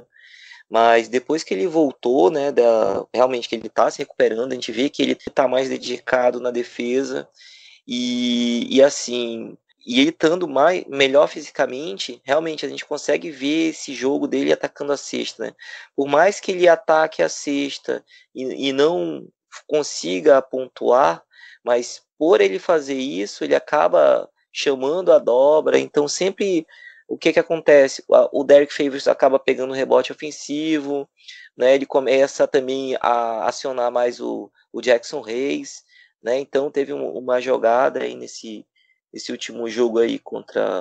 Mas 0.70 1.08
depois 1.08 1.44
que 1.44 1.56
ele 1.56 1.66
voltou, 1.66 2.30
né, 2.30 2.52
da, 2.52 3.06
realmente 3.14 3.50
que 3.50 3.56
ele 3.56 3.68
está 3.68 3.90
se 3.90 4.00
recuperando, 4.00 4.52
a 4.52 4.56
gente 4.56 4.72
vê 4.72 4.90
que 4.90 5.02
ele 5.02 5.14
está 5.14 5.48
mais 5.48 5.70
dedicado 5.70 6.40
na 6.40 6.52
defesa 6.52 7.28
e, 7.88 8.68
e 8.70 8.82
assim, 8.84 9.58
e 9.86 10.00
ele 10.02 10.10
estando 10.10 10.48
mais, 10.48 10.84
melhor 10.88 11.28
fisicamente, 11.28 12.20
realmente 12.24 12.66
a 12.66 12.70
gente 12.70 12.86
consegue 12.86 13.30
ver 13.30 13.70
esse 13.70 13.94
jogo 13.94 14.28
dele 14.28 14.52
atacando 14.52 14.92
a 14.92 14.98
cesta, 14.98 15.46
né? 15.46 15.54
Por 15.96 16.08
mais 16.08 16.40
que 16.40 16.52
ele 16.52 16.68
ataque 16.68 17.22
a 17.22 17.30
cesta 17.30 18.04
e, 18.34 18.70
e 18.70 18.74
não 18.74 19.28
consiga 19.68 20.42
pontuar, 20.42 21.24
mas 21.64 22.02
por 22.18 22.42
ele 22.42 22.58
fazer 22.58 22.98
isso, 22.98 23.44
ele 23.44 23.56
acaba 23.56 24.30
chamando 24.52 25.12
a 25.12 25.20
dobra, 25.20 25.78
então 25.78 26.08
sempre 26.08 26.66
o 27.08 27.18
que 27.18 27.34
que 27.34 27.40
acontece? 27.40 28.04
O 28.32 28.44
Derek 28.44 28.74
Favors 28.74 29.08
acaba 29.08 29.38
pegando 29.38 29.72
o 29.72 29.76
rebote 29.76 30.12
ofensivo, 30.12 31.08
né? 31.56 31.76
Ele 31.76 31.86
começa 31.86 32.48
também 32.48 32.98
a 33.00 33.46
acionar 33.46 33.92
mais 33.92 34.20
o, 34.20 34.52
o 34.74 34.82
Jackson 34.82 35.22
Reis, 35.22 35.84
né? 36.26 36.40
Então 36.40 36.72
teve 36.72 36.92
um, 36.92 37.08
uma 37.12 37.40
jogada 37.40 38.02
aí 38.02 38.16
nesse 38.16 38.66
esse 39.14 39.32
último 39.32 39.70
jogo 39.70 40.00
aí 40.00 40.18
contra 40.18 40.80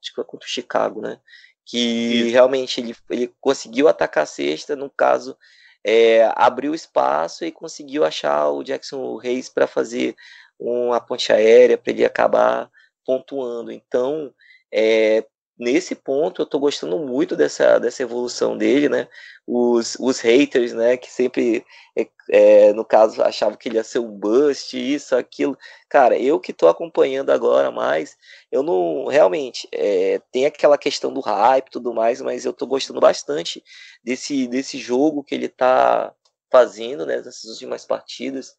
acho 0.00 0.10
que 0.10 0.14
foi 0.14 0.24
contra 0.24 0.46
o 0.46 0.50
Chicago, 0.50 1.00
né? 1.00 1.20
Que 1.66 2.30
realmente 2.30 2.80
ele, 2.80 2.96
ele 3.10 3.34
conseguiu 3.40 3.88
atacar 3.88 4.22
a 4.22 4.26
cesta, 4.26 4.76
no 4.76 4.88
caso, 4.88 5.36
é, 5.82 6.30
abriu 6.36 6.74
espaço 6.74 7.44
e 7.44 7.50
conseguiu 7.50 8.04
achar 8.04 8.48
o 8.50 8.62
Jackson 8.62 9.16
Reis 9.16 9.48
para 9.48 9.66
fazer 9.66 10.14
uma 10.58 11.00
ponte 11.00 11.32
aérea 11.32 11.76
para 11.76 11.92
ele 11.92 12.04
acabar 12.04 12.70
pontuando. 13.04 13.72
Então, 13.72 14.32
é, 14.72 15.26
nesse 15.58 15.94
ponto 15.94 16.42
eu 16.42 16.46
tô 16.46 16.58
gostando 16.58 16.98
muito 16.98 17.36
dessa, 17.36 17.78
dessa 17.78 18.02
evolução 18.02 18.56
dele, 18.56 18.88
né? 18.88 19.08
Os, 19.46 19.96
os 20.00 20.20
haters, 20.20 20.72
né, 20.72 20.96
que 20.96 21.10
sempre, 21.10 21.64
é, 21.96 22.08
é, 22.30 22.72
no 22.72 22.84
caso, 22.84 23.22
achavam 23.22 23.56
que 23.56 23.68
ele 23.68 23.76
ia 23.76 23.84
ser 23.84 23.98
um 23.98 24.10
bust, 24.10 24.74
isso, 24.76 25.14
aquilo. 25.14 25.56
Cara, 25.88 26.18
eu 26.18 26.40
que 26.40 26.52
tô 26.52 26.66
acompanhando 26.68 27.30
agora 27.30 27.70
mais, 27.70 28.16
eu 28.50 28.62
não, 28.62 29.06
realmente, 29.06 29.68
é, 29.72 30.20
tem 30.32 30.46
aquela 30.46 30.78
questão 30.78 31.12
do 31.12 31.20
hype 31.20 31.68
e 31.68 31.70
tudo 31.70 31.94
mais, 31.94 32.20
mas 32.20 32.44
eu 32.44 32.52
tô 32.52 32.66
gostando 32.66 33.00
bastante 33.00 33.62
desse, 34.02 34.46
desse 34.48 34.78
jogo 34.78 35.22
que 35.22 35.34
ele 35.34 35.48
tá 35.48 36.12
fazendo, 36.50 37.04
né, 37.06 37.16
nessas 37.16 37.44
últimas 37.44 37.84
partidas. 37.84 38.54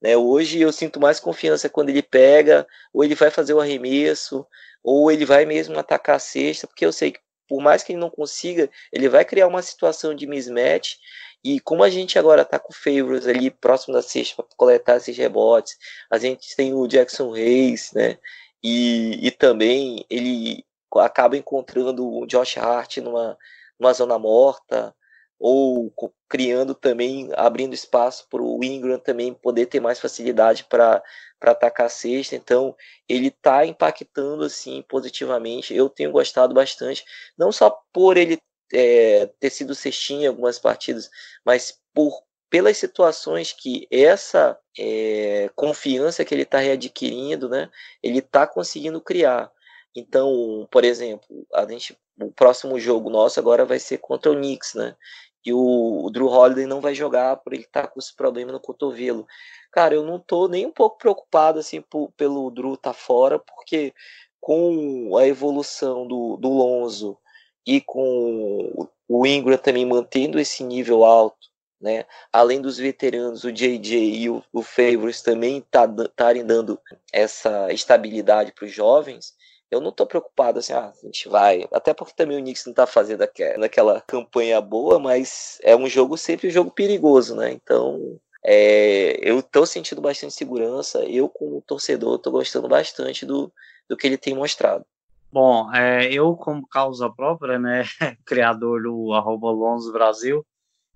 Né, 0.00 0.16
hoje 0.16 0.60
eu 0.60 0.72
sinto 0.72 1.00
mais 1.00 1.18
confiança 1.18 1.68
quando 1.68 1.88
ele 1.88 2.02
pega, 2.02 2.66
ou 2.92 3.02
ele 3.02 3.16
vai 3.16 3.30
fazer 3.30 3.52
o 3.54 3.60
arremesso, 3.60 4.46
ou 4.88 5.12
ele 5.12 5.26
vai 5.26 5.44
mesmo 5.44 5.78
atacar 5.78 6.16
a 6.16 6.18
cesta, 6.18 6.66
porque 6.66 6.86
eu 6.86 6.92
sei 6.92 7.12
que 7.12 7.20
por 7.46 7.60
mais 7.60 7.82
que 7.82 7.92
ele 7.92 8.00
não 8.00 8.08
consiga, 8.08 8.70
ele 8.90 9.06
vai 9.06 9.22
criar 9.22 9.46
uma 9.46 9.60
situação 9.60 10.14
de 10.14 10.26
mismatch. 10.26 10.96
E 11.44 11.60
como 11.60 11.82
a 11.82 11.90
gente 11.90 12.18
agora 12.18 12.40
está 12.40 12.58
com 12.58 12.72
o 12.72 12.76
Favors 12.76 13.26
ali 13.26 13.50
próximo 13.50 13.92
da 13.92 14.00
cesta 14.00 14.42
para 14.42 14.56
coletar 14.56 14.96
esses 14.96 15.16
rebotes, 15.16 15.76
a 16.10 16.16
gente 16.16 16.56
tem 16.56 16.72
o 16.72 16.86
Jackson 16.86 17.30
Reis, 17.30 17.90
né? 17.94 18.18
E, 18.62 19.26
e 19.26 19.30
também 19.30 20.04
ele 20.08 20.64
acaba 20.96 21.36
encontrando 21.36 22.06
o 22.06 22.26
Josh 22.26 22.56
Hart 22.56 22.96
numa, 22.98 23.36
numa 23.78 23.92
zona 23.92 24.18
morta, 24.18 24.94
ou 25.38 25.92
criando 26.28 26.74
também, 26.74 27.30
abrindo 27.36 27.74
espaço 27.74 28.26
para 28.28 28.42
o 28.42 28.62
Ingram 28.62 28.98
também 28.98 29.32
poder 29.32 29.66
ter 29.66 29.80
mais 29.80 30.00
facilidade 30.00 30.64
para 30.64 31.02
atacar 31.40 31.86
a 31.86 31.90
cesta. 31.90 32.34
Então, 32.34 32.74
ele 33.08 33.28
está 33.28 33.64
impactando 33.64 34.44
assim 34.44 34.82
positivamente. 34.88 35.74
Eu 35.74 35.88
tenho 35.88 36.10
gostado 36.10 36.52
bastante, 36.54 37.04
não 37.38 37.52
só 37.52 37.70
por 37.92 38.16
ele 38.16 38.38
é, 38.72 39.26
ter 39.40 39.50
sido 39.50 39.74
cestinha 39.74 40.24
em 40.24 40.28
algumas 40.28 40.58
partidas, 40.58 41.10
mas 41.44 41.78
por 41.94 42.22
pelas 42.50 42.78
situações 42.78 43.52
que 43.52 43.86
essa 43.90 44.58
é, 44.78 45.50
confiança 45.54 46.24
que 46.24 46.34
ele 46.34 46.42
está 46.42 46.58
readquirindo, 46.58 47.48
né, 47.48 47.70
ele 48.02 48.18
está 48.20 48.46
conseguindo 48.46 49.00
criar. 49.00 49.50
Então, 49.94 50.66
por 50.70 50.84
exemplo, 50.84 51.46
a 51.52 51.66
gente, 51.66 51.98
o 52.20 52.30
próximo 52.30 52.78
jogo 52.78 53.10
nosso 53.10 53.38
agora 53.40 53.64
vai 53.64 53.78
ser 53.78 53.98
contra 53.98 54.30
o 54.30 54.34
Knicks, 54.34 54.74
né? 54.74 54.96
E 55.44 55.52
o, 55.52 56.04
o 56.04 56.10
Drew 56.10 56.28
Holiday 56.28 56.66
não 56.66 56.80
vai 56.80 56.94
jogar 56.94 57.36
por 57.36 57.52
ele 57.52 57.62
estar 57.62 57.82
tá 57.82 57.88
com 57.88 57.98
esse 57.98 58.14
problema 58.14 58.52
no 58.52 58.60
cotovelo. 58.60 59.26
Cara, 59.70 59.94
eu 59.94 60.04
não 60.04 60.18
tô 60.18 60.48
nem 60.48 60.66
um 60.66 60.72
pouco 60.72 60.98
preocupado 60.98 61.58
assim 61.58 61.80
por, 61.80 62.10
pelo 62.16 62.50
Drew 62.50 62.76
tá 62.76 62.92
fora, 62.92 63.38
porque 63.38 63.94
com 64.40 65.16
a 65.16 65.26
evolução 65.26 66.06
do, 66.06 66.36
do 66.36 66.48
Lonzo 66.48 67.18
e 67.66 67.80
com 67.80 68.88
o 69.06 69.26
Ingram 69.26 69.58
também 69.58 69.84
mantendo 69.84 70.38
esse 70.38 70.64
nível 70.64 71.04
alto, 71.04 71.48
né? 71.80 72.04
Além 72.32 72.60
dos 72.60 72.78
veteranos, 72.78 73.44
o 73.44 73.52
JJ 73.52 73.94
e 73.94 74.30
o, 74.30 74.42
o 74.52 74.62
Favors 74.62 75.22
também 75.22 75.58
estarem 75.58 76.06
tá, 76.42 76.48
dando 76.48 76.80
essa 77.12 77.72
estabilidade 77.72 78.52
para 78.52 78.64
os 78.64 78.72
jovens, 78.72 79.34
eu 79.70 79.80
não 79.80 79.92
tô 79.92 80.06
preocupado 80.06 80.58
assim, 80.58 80.72
ah, 80.72 80.92
a 80.96 81.06
gente 81.06 81.28
vai. 81.28 81.66
Até 81.72 81.92
porque 81.92 82.14
também 82.14 82.38
o 82.38 82.40
Knicks 82.40 82.64
não 82.66 82.72
tá 82.72 82.86
fazendo 82.86 83.22
aquela, 83.22 84.00
campanha 84.00 84.60
boa, 84.60 84.98
mas 84.98 85.58
é 85.62 85.76
um 85.76 85.86
jogo 85.86 86.16
sempre 86.16 86.48
um 86.48 86.50
jogo 86.50 86.70
perigoso, 86.70 87.36
né? 87.36 87.52
Então, 87.52 88.18
é, 88.44 89.18
eu 89.20 89.42
tô 89.42 89.66
sentindo 89.66 90.00
bastante 90.00 90.32
segurança. 90.32 91.04
Eu, 91.04 91.28
como 91.28 91.60
torcedor, 91.60 92.18
tô 92.18 92.30
gostando 92.30 92.68
bastante 92.68 93.26
do, 93.26 93.52
do 93.88 93.96
que 93.96 94.06
ele 94.06 94.16
tem 94.16 94.34
mostrado. 94.34 94.84
Bom, 95.30 95.72
é, 95.74 96.10
eu, 96.10 96.34
como 96.34 96.66
causa 96.66 97.10
própria, 97.10 97.58
né, 97.58 97.84
criador 98.24 98.82
do 98.82 99.12
arroba 99.12 99.50
Lonzo 99.50 99.92
Brasil, 99.92 100.44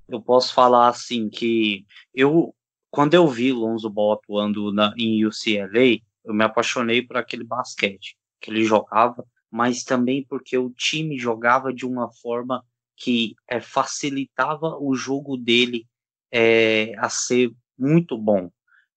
eu 0.09 0.23
posso 0.23 0.55
falar 0.55 0.89
assim 0.89 1.29
que 1.29 1.85
eu, 2.15 2.55
quando 2.91 3.13
eu 3.13 3.29
vi 3.29 3.53
Lonzo 3.53 3.91
Ball 3.91 4.13
atuando 4.13 4.73
na, 4.73 4.95
em 4.97 5.27
UCLA, 5.27 6.01
eu 6.25 6.33
me 6.33 6.45
apaixonei 6.45 7.03
por 7.03 7.19
aquele 7.19 7.45
basquete 7.45 8.17
que 8.43 8.51
ele 8.51 8.65
jogava, 8.65 9.25
mas 9.51 9.85
também 9.85 10.27
porque 10.29 10.59
o 10.59 10.71
time 10.71 11.17
jogava 11.17 11.73
de 11.73 11.87
uma 11.87 12.11
forma 12.11 12.65
que 12.97 13.35
é, 13.49 13.61
facilitava 13.61 14.77
o 14.79 14.95
jogo 14.95 15.37
dele 15.37 15.87
é, 16.31 16.95
a 16.99 17.09
ser 17.09 17.53
muito 17.79 18.19
bom. 18.19 18.51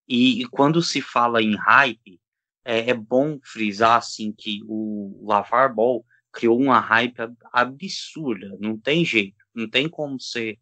E, 0.08 0.42
e, 0.42 0.46
quando 0.46 0.82
se 0.82 1.00
fala 1.00 1.42
em 1.42 1.56
hype, 1.56 2.20
é, 2.64 2.90
é, 2.90 2.94
bom 2.94 3.38
frisar 3.42 3.98
assim 3.98 4.32
que 4.32 4.60
o 4.66 5.24
Lavar 5.24 5.74
Ball 5.74 6.04
criou 6.32 6.60
uma 6.60 6.80
hype 6.80 7.16
absurda, 7.52 8.56
não 8.60 8.76
tem 8.76 9.04
jeito, 9.04 9.36
não 9.54 9.68
tem 9.68 9.88
como 9.88 10.18
você, 10.20 10.58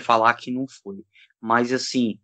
falar 0.00 0.34
que 0.34 0.50
não 0.50 0.66
foi. 0.68 1.04
Mas 1.40 1.72
assim, 1.72 2.18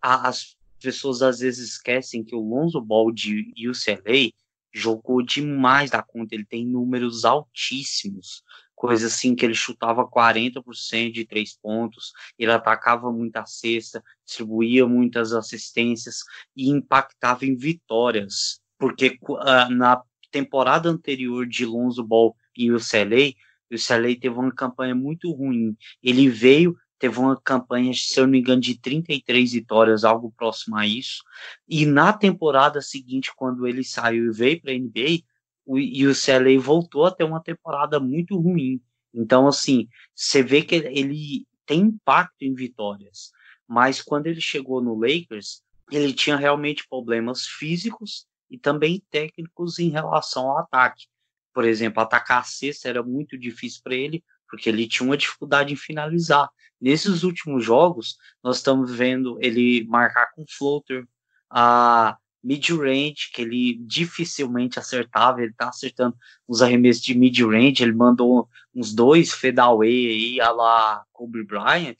a, 0.00 0.28
as 0.28 0.56
pessoas 0.80 1.22
às 1.22 1.40
vezes 1.40 1.70
esquecem 1.70 2.24
que 2.24 2.34
o 2.34 2.40
Lonzo 2.40 2.80
Ball 2.80 3.10
de 3.12 3.52
UCLA 3.58 4.32
jogou 4.72 5.22
demais 5.22 5.90
da 5.90 6.02
conta, 6.02 6.34
ele 6.34 6.44
tem 6.44 6.66
números 6.66 7.24
altíssimos, 7.24 8.42
coisa 8.74 9.08
assim 9.08 9.34
que 9.34 9.44
ele 9.44 9.54
chutava 9.54 10.06
40% 10.06 11.10
de 11.10 11.26
três 11.26 11.56
pontos, 11.56 12.12
ele 12.38 12.52
atacava 12.52 13.12
muita 13.12 13.44
cesta, 13.44 14.02
distribuía 14.24 14.86
muitas 14.86 15.32
assistências 15.32 16.18
e 16.56 16.68
impactava 16.70 17.44
em 17.44 17.56
vitórias, 17.56 18.60
porque 18.78 19.18
uh, 19.28 19.70
na 19.70 20.00
temporada 20.30 20.88
anterior 20.88 21.46
de 21.46 21.66
Lonzo 21.66 22.04
Ball 22.04 22.36
e 22.56 22.70
o 22.70 22.78
CLA, 22.78 23.32
o 23.70 23.76
CLA 23.76 24.18
teve 24.18 24.30
uma 24.30 24.54
campanha 24.54 24.94
muito 24.94 25.30
ruim. 25.32 25.76
Ele 26.02 26.28
veio, 26.28 26.76
teve 26.98 27.18
uma 27.18 27.40
campanha, 27.40 27.92
se 27.94 28.18
eu 28.18 28.24
não 28.24 28.32
me 28.32 28.40
engano, 28.40 28.60
de 28.60 28.78
33 28.78 29.52
vitórias, 29.52 30.04
algo 30.04 30.32
próximo 30.36 30.76
a 30.76 30.86
isso. 30.86 31.22
E 31.68 31.86
na 31.86 32.12
temporada 32.12 32.80
seguinte, 32.80 33.32
quando 33.36 33.66
ele 33.66 33.84
saiu 33.84 34.26
e 34.26 34.32
veio 34.32 34.60
para 34.60 34.72
a 34.72 34.78
NBA, 34.78 35.22
o, 35.64 35.78
e 35.78 36.06
o 36.06 36.12
CLA 36.14 36.58
voltou 36.60 37.04
a 37.04 37.10
ter 37.10 37.24
uma 37.24 37.42
temporada 37.42 38.00
muito 38.00 38.38
ruim. 38.38 38.80
Então, 39.14 39.46
assim, 39.46 39.88
você 40.14 40.42
vê 40.42 40.62
que 40.62 40.74
ele 40.74 41.46
tem 41.66 41.80
impacto 41.80 42.42
em 42.42 42.54
vitórias. 42.54 43.30
Mas 43.66 44.00
quando 44.00 44.26
ele 44.26 44.40
chegou 44.40 44.80
no 44.80 44.98
Lakers, 44.98 45.62
ele 45.90 46.14
tinha 46.14 46.36
realmente 46.36 46.88
problemas 46.88 47.46
físicos 47.46 48.26
e 48.50 48.58
também 48.58 49.02
técnicos 49.10 49.78
em 49.78 49.90
relação 49.90 50.48
ao 50.48 50.58
ataque. 50.58 51.06
Por 51.52 51.64
exemplo, 51.64 52.02
atacar 52.02 52.40
a 52.40 52.44
cesta 52.44 52.88
era 52.88 53.02
muito 53.02 53.36
difícil 53.36 53.82
para 53.82 53.94
ele, 53.94 54.24
porque 54.48 54.68
ele 54.68 54.86
tinha 54.86 55.06
uma 55.06 55.16
dificuldade 55.16 55.72
em 55.72 55.76
finalizar. 55.76 56.48
Nesses 56.80 57.22
últimos 57.24 57.64
jogos, 57.64 58.16
nós 58.42 58.58
estamos 58.58 58.94
vendo 58.94 59.36
ele 59.40 59.84
marcar 59.88 60.32
com 60.34 60.44
floater, 60.48 61.06
a 61.50 62.16
mid-range, 62.42 63.30
que 63.32 63.42
ele 63.42 63.74
dificilmente 63.80 64.78
acertava, 64.78 65.42
ele 65.42 65.50
está 65.50 65.68
acertando 65.68 66.16
os 66.46 66.62
arremessos 66.62 67.02
de 67.02 67.14
mid-range, 67.14 67.82
ele 67.82 67.92
mandou 67.92 68.48
uns 68.74 68.94
dois 68.94 69.32
fadeaway 69.32 70.06
aí, 70.06 70.40
a 70.40 70.50
lá 70.50 71.04
Kobe 71.12 71.44
Bryant, 71.44 71.96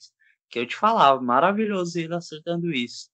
que 0.49 0.59
eu 0.59 0.65
te 0.65 0.75
falava, 0.75 1.21
maravilhoso 1.21 1.99
ele 1.99 2.15
acertando 2.15 2.71
isso. 2.71 3.09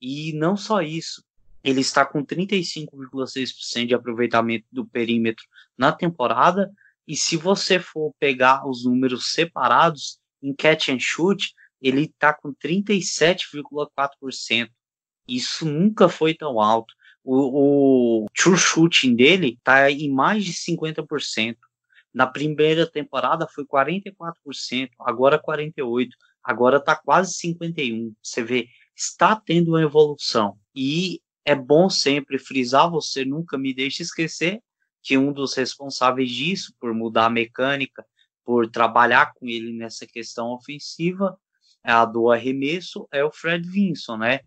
E 0.00 0.32
não 0.32 0.56
só 0.56 0.80
isso, 0.80 1.22
ele 1.62 1.80
está 1.80 2.04
com 2.04 2.24
35,6% 2.24 3.86
de 3.86 3.94
aproveitamento 3.94 4.66
do 4.72 4.86
perímetro 4.86 5.44
na 5.76 5.92
temporada, 5.92 6.72
e 7.10 7.16
se 7.16 7.36
você 7.36 7.80
for 7.80 8.14
pegar 8.20 8.64
os 8.64 8.84
números 8.84 9.32
separados, 9.32 10.20
em 10.40 10.54
catch 10.54 10.90
and 10.90 11.00
shoot, 11.00 11.52
ele 11.82 12.02
está 12.02 12.32
com 12.32 12.54
37,4%. 12.54 14.70
Isso 15.26 15.66
nunca 15.66 16.08
foi 16.08 16.34
tão 16.34 16.60
alto. 16.60 16.94
O, 17.24 18.22
o 18.22 18.26
true 18.32 18.56
shooting 18.56 19.16
dele 19.16 19.58
está 19.58 19.90
em 19.90 20.08
mais 20.08 20.44
de 20.44 20.52
50%. 20.52 21.56
Na 22.14 22.28
primeira 22.28 22.88
temporada 22.88 23.48
foi 23.48 23.66
44%, 23.66 24.90
agora 25.00 25.42
48%, 25.42 26.10
agora 26.44 26.76
está 26.76 26.94
quase 26.94 27.32
51%. 27.32 28.12
Você 28.22 28.44
vê, 28.44 28.68
está 28.94 29.34
tendo 29.34 29.72
uma 29.72 29.82
evolução. 29.82 30.56
E 30.72 31.20
é 31.44 31.56
bom 31.56 31.90
sempre 31.90 32.38
frisar, 32.38 32.88
você 32.88 33.24
nunca 33.24 33.58
me 33.58 33.74
deixe 33.74 34.00
esquecer 34.00 34.62
que 35.02 35.16
um 35.16 35.32
dos 35.32 35.54
responsáveis 35.54 36.30
disso, 36.30 36.74
por 36.78 36.92
mudar 36.94 37.26
a 37.26 37.30
mecânica, 37.30 38.04
por 38.44 38.68
trabalhar 38.68 39.32
com 39.34 39.46
ele 39.46 39.72
nessa 39.72 40.06
questão 40.06 40.52
ofensiva, 40.52 41.38
a 41.82 42.04
do 42.04 42.30
arremesso, 42.30 43.08
é 43.10 43.24
o 43.24 43.30
Fred 43.30 43.68
Vinson, 43.68 44.16
né? 44.16 44.40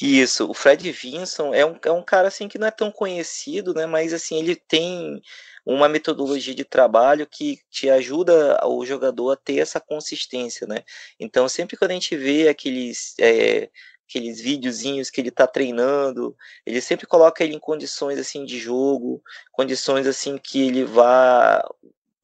Isso, 0.00 0.48
o 0.48 0.54
Fred 0.54 0.90
Vinson 0.90 1.52
é 1.52 1.66
um, 1.66 1.78
é 1.84 1.90
um 1.90 2.02
cara 2.02 2.28
assim 2.28 2.48
que 2.48 2.58
não 2.58 2.66
é 2.66 2.70
tão 2.70 2.90
conhecido, 2.90 3.74
né? 3.74 3.84
Mas 3.84 4.12
assim, 4.12 4.38
ele 4.38 4.56
tem 4.56 5.20
uma 5.66 5.88
metodologia 5.88 6.54
de 6.54 6.64
trabalho 6.64 7.26
que 7.26 7.58
te 7.70 7.90
ajuda 7.90 8.58
o 8.66 8.84
jogador 8.86 9.32
a 9.32 9.36
ter 9.36 9.58
essa 9.58 9.80
consistência, 9.80 10.66
né? 10.66 10.82
Então, 11.20 11.48
sempre 11.48 11.76
quando 11.76 11.90
a 11.90 11.94
gente 11.94 12.16
vê 12.16 12.48
aqueles 12.48 13.14
é, 13.20 13.70
aqueles 14.12 14.40
videozinhos 14.40 15.10
que 15.10 15.20
ele 15.20 15.30
está 15.30 15.46
treinando, 15.46 16.36
ele 16.66 16.80
sempre 16.80 17.06
coloca 17.06 17.42
ele 17.42 17.54
em 17.54 17.58
condições 17.58 18.18
assim 18.18 18.44
de 18.44 18.58
jogo, 18.58 19.22
condições 19.50 20.06
assim 20.06 20.36
que 20.36 20.66
ele 20.66 20.84
vá 20.84 21.66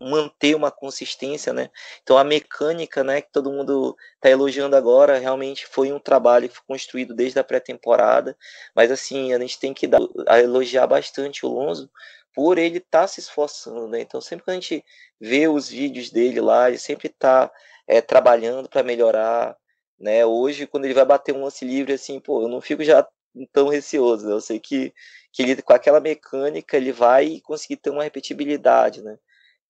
manter 0.00 0.54
uma 0.54 0.70
consistência, 0.70 1.52
né? 1.52 1.70
Então 2.02 2.16
a 2.16 2.22
mecânica, 2.22 3.02
né, 3.02 3.20
que 3.20 3.32
todo 3.32 3.50
mundo 3.50 3.96
está 4.14 4.30
elogiando 4.30 4.76
agora, 4.76 5.18
realmente 5.18 5.66
foi 5.66 5.90
um 5.90 5.98
trabalho 5.98 6.48
que 6.48 6.54
foi 6.56 6.64
construído 6.68 7.14
desde 7.14 7.38
a 7.40 7.44
pré-temporada, 7.44 8.36
mas 8.74 8.92
assim, 8.92 9.32
a 9.32 9.38
gente 9.40 9.58
tem 9.58 9.74
que 9.74 9.86
dar, 9.88 9.98
a 10.28 10.40
elogiar 10.40 10.86
bastante 10.86 11.44
o 11.44 11.48
Lonzo 11.48 11.90
por 12.32 12.58
ele 12.58 12.78
estar 12.78 13.02
tá 13.02 13.08
se 13.08 13.18
esforçando, 13.18 13.88
né? 13.88 14.00
Então 14.00 14.20
sempre 14.20 14.44
que 14.44 14.50
a 14.50 14.54
gente 14.54 14.84
vê 15.20 15.48
os 15.48 15.68
vídeos 15.68 16.10
dele 16.10 16.40
lá, 16.40 16.68
ele 16.68 16.78
sempre 16.78 17.08
está 17.08 17.50
é, 17.86 18.00
trabalhando 18.00 18.68
para 18.68 18.82
melhorar, 18.84 19.56
né? 19.98 20.24
Hoje, 20.26 20.66
quando 20.66 20.84
ele 20.84 20.94
vai 20.94 21.04
bater 21.04 21.34
um 21.34 21.42
lance 21.44 21.64
livre, 21.64 21.92
assim, 21.92 22.20
pô, 22.20 22.42
eu 22.42 22.48
não 22.48 22.60
fico 22.60 22.84
já 22.84 23.06
tão 23.52 23.68
receoso, 23.68 24.26
né? 24.26 24.32
Eu 24.32 24.40
sei 24.40 24.58
que, 24.60 24.92
que 25.32 25.42
ele, 25.42 25.62
com 25.62 25.72
aquela 25.72 26.00
mecânica, 26.00 26.76
ele 26.76 26.92
vai 26.92 27.40
conseguir 27.42 27.76
ter 27.76 27.90
uma 27.90 28.04
repetibilidade, 28.04 29.02
né? 29.02 29.18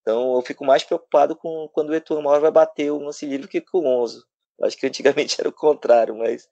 Então, 0.03 0.35
eu 0.37 0.43
fico 0.43 0.65
mais 0.65 0.85
preocupado 0.85 1.37
com 1.37 1.69
quando 1.73 1.91
o 1.91 1.95
Etor 1.95 2.23
Mora 2.23 2.41
vai 2.41 2.51
bater 2.51 2.91
o 2.91 2.99
lance 2.99 3.27
livre 3.27 3.49
que 3.49 3.61
com 3.61 3.79
o 3.79 3.83
Lonzo. 3.83 4.27
Acho 4.63 4.77
que 4.77 4.87
antigamente 4.87 5.37
era 5.41 5.49
o 5.49 5.53
contrário, 5.53 6.17
mas 6.17 6.49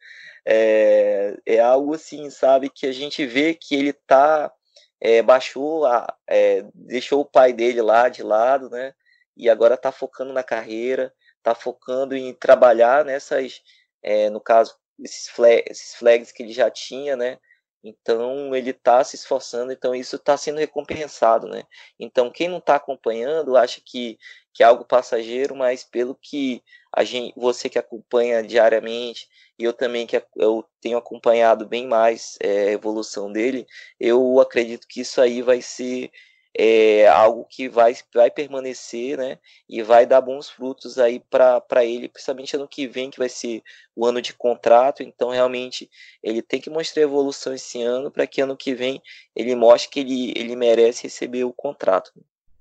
é, 0.46 1.36
é 1.46 1.60
algo 1.60 1.94
assim, 1.94 2.30
sabe, 2.30 2.70
que 2.70 2.86
a 2.86 2.92
gente 2.92 3.26
vê 3.26 3.54
que 3.54 3.74
ele 3.74 3.92
tá, 3.92 4.52
é, 5.00 5.22
baixou, 5.22 5.86
a, 5.86 6.06
é, 6.28 6.64
deixou 6.74 7.20
o 7.20 7.24
pai 7.24 7.52
dele 7.52 7.82
lá 7.82 8.08
de 8.08 8.22
lado, 8.22 8.70
né? 8.70 8.94
E 9.36 9.50
agora 9.50 9.76
tá 9.76 9.92
focando 9.92 10.32
na 10.32 10.42
carreira, 10.42 11.12
tá 11.46 11.54
focando 11.54 12.16
em 12.16 12.35
trabalhar 12.35 13.04
nessas, 13.04 13.62
é, 14.02 14.28
no 14.28 14.40
caso, 14.40 14.76
esses, 14.98 15.28
flag, 15.28 15.62
esses 15.70 15.94
flags 15.94 16.32
que 16.32 16.42
ele 16.42 16.52
já 16.52 16.68
tinha, 16.68 17.14
né? 17.14 17.38
Então 17.85 18.52
ele 18.52 18.70
está 18.70 19.04
se 19.04 19.14
esforçando, 19.14 19.70
então 19.70 19.94
isso 19.94 20.16
está 20.16 20.37
sendo 20.37 20.59
recompensado, 20.59 21.46
né? 21.46 21.62
Então 22.00 22.32
quem 22.32 22.48
não 22.48 22.59
está 22.59 22.74
acompanhando 22.74 23.56
acha 23.56 23.80
que, 23.85 24.18
que 24.52 24.64
é 24.64 24.66
algo 24.66 24.85
passageiro, 24.85 25.54
mas 25.54 25.85
pelo 25.85 26.16
que 26.16 26.64
a 26.92 27.04
gente, 27.04 27.32
você 27.37 27.68
que 27.68 27.78
acompanha 27.78 28.42
diariamente 28.42 29.28
e 29.56 29.62
eu 29.62 29.72
também 29.72 30.04
que 30.04 30.20
eu 30.37 30.68
tenho 30.80 30.98
acompanhado 30.98 31.64
bem 31.64 31.87
mais 31.87 32.37
é, 32.40 32.70
a 32.70 32.72
evolução 32.72 33.30
dele, 33.30 33.64
eu 34.00 34.40
acredito 34.40 34.88
que 34.88 35.02
isso 35.02 35.20
aí 35.20 35.42
vai 35.42 35.62
ser 35.62 36.11
é 36.58 37.06
algo 37.06 37.44
que 37.44 37.68
vai, 37.68 37.94
vai 38.14 38.30
permanecer, 38.30 39.18
né? 39.18 39.38
E 39.68 39.82
vai 39.82 40.06
dar 40.06 40.22
bons 40.22 40.48
frutos 40.48 40.98
aí 40.98 41.20
para 41.20 41.84
ele, 41.84 42.08
principalmente 42.08 42.56
ano 42.56 42.66
que 42.66 42.86
vem, 42.86 43.10
que 43.10 43.18
vai 43.18 43.28
ser 43.28 43.62
o 43.94 44.06
ano 44.06 44.22
de 44.22 44.32
contrato. 44.32 45.02
Então, 45.02 45.28
realmente, 45.28 45.90
ele 46.22 46.40
tem 46.40 46.58
que 46.58 46.70
mostrar 46.70 47.02
evolução 47.02 47.52
esse 47.52 47.82
ano 47.82 48.10
para 48.10 48.26
que 48.26 48.40
ano 48.40 48.56
que 48.56 48.74
vem 48.74 49.02
ele 49.34 49.54
mostre 49.54 49.90
que 49.90 50.00
ele, 50.00 50.32
ele 50.34 50.56
merece 50.56 51.02
receber 51.02 51.44
o 51.44 51.52
contrato. 51.52 52.10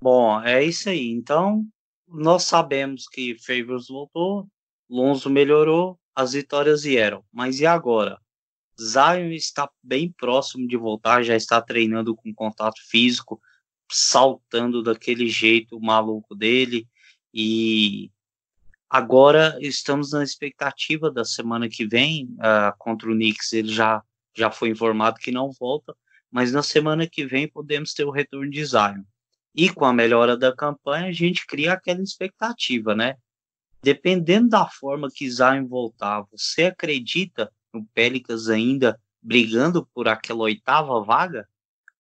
Bom, 0.02 0.42
é 0.44 0.62
isso 0.62 0.90
aí. 0.90 1.10
Então, 1.10 1.66
nós 2.06 2.44
sabemos 2.44 3.08
que 3.08 3.38
Favors 3.40 3.88
voltou, 3.88 4.46
Lonzo 4.90 5.30
melhorou, 5.30 5.98
as 6.14 6.34
vitórias 6.34 6.84
vieram. 6.84 7.24
Mas 7.32 7.62
e 7.62 7.66
agora? 7.66 8.20
Zion 8.78 9.32
está 9.32 9.70
bem 9.82 10.14
próximo 10.18 10.68
de 10.68 10.76
voltar, 10.76 11.24
já 11.24 11.34
está 11.34 11.62
treinando 11.62 12.14
com 12.14 12.34
contato 12.34 12.82
físico 12.90 13.40
saltando 13.92 14.82
daquele 14.82 15.28
jeito 15.28 15.80
maluco 15.80 16.36
dele. 16.36 16.88
E 17.34 18.12
agora 18.90 19.58
estamos 19.62 20.12
na 20.12 20.24
expectativa 20.24 21.12
da 21.12 21.26
semana 21.26 21.70
que 21.70 21.86
vem 21.86 22.26
uh, 22.36 22.76
contra 22.78 23.10
o 23.10 23.14
Knicks. 23.14 23.54
Ele 23.54 23.72
já, 23.72 24.02
já 24.36 24.50
foi 24.50 24.70
informado 24.70 25.20
que 25.20 25.32
não 25.32 25.52
volta, 25.52 25.96
mas 26.32 26.52
na 26.52 26.64
semana 26.64 27.08
que 27.08 27.26
vem 27.26 27.48
podemos 27.48 27.94
ter 27.94 28.06
o 28.06 28.12
retorno 28.12 28.50
de 28.50 28.64
Zion. 28.66 29.04
E 29.54 29.70
com 29.70 29.86
a 29.86 29.94
melhora 29.94 30.36
da 30.38 30.54
campanha, 30.54 31.08
a 31.08 31.14
gente 31.14 31.46
cria 31.46 31.74
aquela 31.74 32.02
expectativa, 32.02 32.94
né? 32.94 33.16
Dependendo 33.82 34.50
da 34.50 34.68
forma 34.68 35.10
que 35.14 35.30
Zion 35.30 35.68
voltar, 35.68 36.26
você 36.32 36.66
acredita 36.66 37.52
no 37.74 37.86
Pelicans 37.94 38.50
ainda 38.50 39.00
brigando 39.22 39.86
por 39.94 40.08
aquela 40.08 40.42
oitava 40.42 41.02
vaga? 41.04 41.48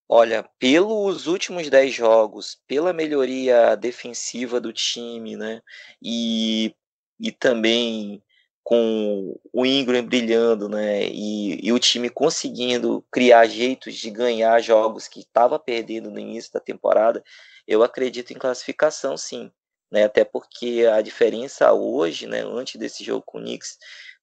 Olha, 0.08 0.48
pelos 0.60 1.26
últimos 1.26 1.70
10 1.70 1.94
jogos, 1.94 2.60
pela 2.68 2.94
melhoria 2.94 3.76
defensiva 3.76 4.62
do 4.62 4.72
time, 4.72 5.36
né? 5.36 5.62
E, 6.02 6.76
e 7.20 7.32
também 7.32 8.22
com 8.64 9.40
o 9.54 9.66
Ingram 9.66 10.06
brilhando, 10.06 10.70
né? 10.70 11.06
E, 11.08 11.60
e 11.68 11.72
o 11.72 11.80
time 11.80 12.10
conseguindo 12.10 13.06
criar 13.12 13.46
jeitos 13.48 13.96
de 13.96 14.10
ganhar 14.10 14.60
jogos 14.62 15.08
que 15.08 15.22
estava 15.22 15.60
perdendo 15.60 16.12
no 16.12 16.20
início 16.20 16.52
da 16.54 16.60
temporada, 16.60 17.24
eu 17.68 17.84
acredito 17.84 18.32
em 18.32 18.38
classificação, 18.38 19.18
sim. 19.18 19.52
Né? 19.92 20.04
Até 20.06 20.24
porque 20.24 20.86
a 20.92 21.02
diferença 21.02 21.72
hoje, 21.74 22.28
né? 22.28 22.42
Antes 22.42 22.76
desse 22.78 23.04
jogo 23.04 23.24
com 23.26 23.40
o 23.40 23.42
Knicks, 23.42 23.78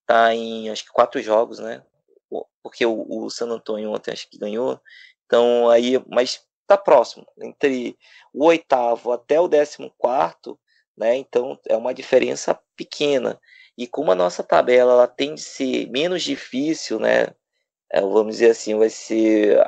tá 0.06 0.34
em 0.34 0.70
acho 0.70 0.84
que 0.84 0.92
quatro 0.92 1.20
jogos, 1.22 1.58
né? 1.58 1.82
Porque 2.62 2.86
o, 2.86 3.06
o 3.08 3.30
San 3.30 3.48
Antonio 3.48 3.92
ontem 3.92 4.12
acho 4.12 4.28
que 4.28 4.38
ganhou. 4.38 4.80
Então, 5.32 5.70
aí, 5.70 5.98
mas 6.08 6.42
está 6.62 6.76
próximo, 6.76 7.26
entre 7.42 7.96
o 8.34 8.44
oitavo 8.46 9.12
até 9.12 9.40
o 9.40 9.48
décimo 9.48 9.90
quarto, 9.96 10.58
né? 10.96 11.16
Então, 11.16 11.58
é 11.68 11.74
uma 11.76 11.94
diferença 11.94 12.54
pequena. 12.76 13.40
E 13.78 13.86
como 13.86 14.12
a 14.12 14.14
nossa 14.14 14.42
tabela 14.42 14.92
ela 14.92 15.08
tende 15.08 15.40
a 15.40 15.44
ser 15.44 15.90
menos 15.90 16.22
difícil, 16.22 16.98
né? 17.00 17.28
É, 17.92 18.00
vamos 18.02 18.34
dizer 18.36 18.50
assim, 18.50 18.76
vai 18.76 18.90
ser 18.90 19.58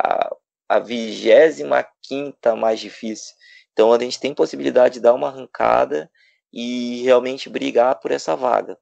a 0.68 0.78
vigésima 0.78 1.86
quinta 2.02 2.54
mais 2.56 2.80
difícil. 2.80 3.34
Então, 3.72 3.92
a 3.92 3.98
gente 3.98 4.20
tem 4.20 4.34
possibilidade 4.34 4.94
de 4.94 5.00
dar 5.00 5.14
uma 5.14 5.28
arrancada 5.28 6.10
e 6.52 7.02
realmente 7.04 7.48
brigar 7.48 7.98
por 8.00 8.10
essa 8.12 8.36
vaga. 8.36 8.78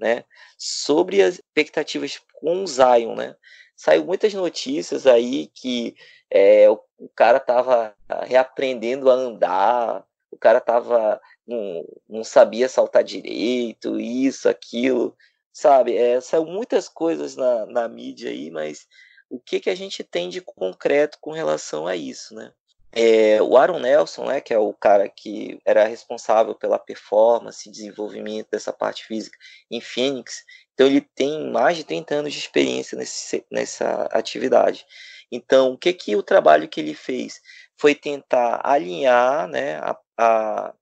né, 0.00 0.24
sobre 0.58 1.22
as 1.22 1.36
expectativas 1.36 2.20
com 2.40 2.64
o 2.64 2.66
Zion, 2.66 3.14
né? 3.16 3.36
Saiu 3.82 4.04
muitas 4.04 4.32
notícias 4.32 5.08
aí 5.08 5.48
que 5.48 5.96
é, 6.30 6.70
o, 6.70 6.80
o, 6.96 7.08
cara 7.08 7.40
tava 7.40 7.92
reaprendendo 8.28 9.10
a 9.10 9.14
andar, 9.14 10.06
o 10.30 10.38
cara 10.38 10.60
tava 10.60 11.20
não, 11.44 11.84
não 12.08 12.22
sabia 12.22 12.68
saltar 12.68 13.02
direito, 13.02 13.98
isso, 13.98 14.48
aquilo, 14.48 15.16
sabe? 15.52 15.96
É, 15.96 16.20
saiu 16.20 16.46
muitas 16.46 16.88
coisas 16.88 17.34
na, 17.34 17.66
na 17.66 17.88
mídia 17.88 18.30
aí, 18.30 18.52
mas 18.52 18.86
o 19.28 19.40
que, 19.40 19.58
que 19.58 19.68
a 19.68 19.74
gente 19.74 20.04
tem 20.04 20.28
de 20.28 20.40
concreto 20.40 21.18
com 21.20 21.32
relação 21.32 21.84
a 21.84 21.96
isso, 21.96 22.36
né? 22.36 22.52
É, 22.94 23.40
o 23.40 23.56
Aaron 23.56 23.78
Nelson, 23.78 24.26
né, 24.26 24.40
que 24.40 24.52
é 24.52 24.58
o 24.58 24.72
cara 24.74 25.08
que 25.08 25.58
era 25.64 25.84
responsável 25.84 26.54
pela 26.54 26.78
performance 26.78 27.66
e 27.66 27.72
desenvolvimento 27.72 28.48
dessa 28.50 28.72
parte 28.72 29.06
física 29.06 29.38
em 29.70 29.80
Phoenix, 29.80 30.44
então 30.74 30.86
ele 30.86 31.00
tem 31.00 31.50
mais 31.50 31.78
de 31.78 31.84
30 31.84 32.16
anos 32.16 32.32
de 32.34 32.38
experiência 32.38 32.96
nesse, 32.98 33.44
nessa 33.50 34.08
atividade. 34.12 34.84
Então, 35.30 35.72
o 35.72 35.78
que, 35.78 35.92
que 35.94 36.14
o 36.14 36.22
trabalho 36.22 36.68
que 36.68 36.80
ele 36.80 36.94
fez 36.94 37.40
foi 37.78 37.94
tentar 37.94 38.60
alinhar 38.62 39.48
né, 39.48 39.76
a, 39.76 39.96
a, 40.18 40.74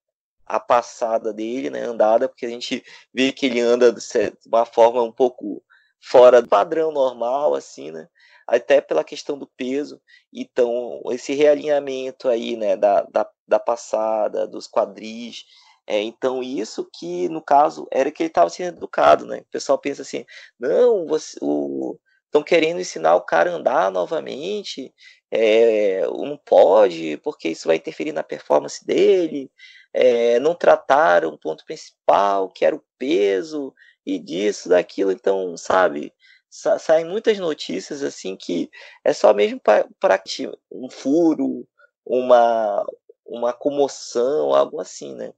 a 0.44 0.60
passada 0.60 1.32
dele, 1.32 1.70
né, 1.70 1.84
andada, 1.84 2.28
porque 2.28 2.44
a 2.44 2.48
gente 2.48 2.84
vê 3.14 3.30
que 3.30 3.46
ele 3.46 3.60
anda 3.60 3.92
de 3.92 4.00
uma 4.46 4.66
forma 4.66 5.00
um 5.02 5.12
pouco 5.12 5.62
fora 6.00 6.42
do 6.42 6.48
padrão 6.48 6.90
normal, 6.90 7.54
assim, 7.54 7.92
né? 7.92 8.08
Até 8.50 8.80
pela 8.80 9.04
questão 9.04 9.38
do 9.38 9.46
peso. 9.46 10.00
Então, 10.32 11.00
esse 11.10 11.32
realinhamento 11.34 12.28
aí, 12.28 12.56
né, 12.56 12.76
da, 12.76 13.02
da, 13.02 13.28
da 13.46 13.60
passada, 13.60 14.46
dos 14.46 14.66
quadris, 14.66 15.44
é, 15.86 16.00
então 16.02 16.42
isso 16.42 16.88
que, 16.98 17.28
no 17.28 17.40
caso, 17.42 17.86
era 17.92 18.10
que 18.10 18.22
ele 18.22 18.28
estava 18.28 18.50
sendo 18.50 18.76
educado, 18.76 19.24
né? 19.24 19.38
O 19.38 19.50
pessoal 19.50 19.78
pensa 19.78 20.02
assim, 20.02 20.24
não, 20.58 21.06
você, 21.06 21.38
o, 21.40 21.96
estão 22.26 22.42
querendo 22.42 22.80
ensinar 22.80 23.16
o 23.16 23.22
cara 23.22 23.50
a 23.50 23.54
andar 23.54 23.90
novamente, 23.90 24.92
é, 25.30 26.02
não 26.06 26.36
pode, 26.44 27.16
porque 27.18 27.48
isso 27.48 27.68
vai 27.68 27.76
interferir 27.76 28.12
na 28.12 28.22
performance 28.22 28.84
dele, 28.84 29.50
é, 29.92 30.38
não 30.40 30.54
trataram 30.54 31.30
o 31.30 31.38
ponto 31.38 31.64
principal, 31.64 32.48
que 32.50 32.64
era 32.64 32.74
o 32.76 32.84
peso, 32.98 33.72
e 34.06 34.18
disso, 34.18 34.68
daquilo, 34.68 35.12
então, 35.12 35.56
sabe, 35.56 36.12
sa 36.50 36.78
saem 36.78 37.04
muitas 37.04 37.38
notícias 37.38 38.02
assim 38.02 38.36
que 38.36 38.68
é 39.04 39.12
só 39.12 39.32
mesmo 39.32 39.60
para 39.60 39.88
um 40.70 40.90
furo, 40.90 41.66
uma, 42.04 42.84
uma 43.24 43.52
comoção, 43.52 44.52
algo 44.52 44.80
assim, 44.80 45.14
né? 45.14 45.32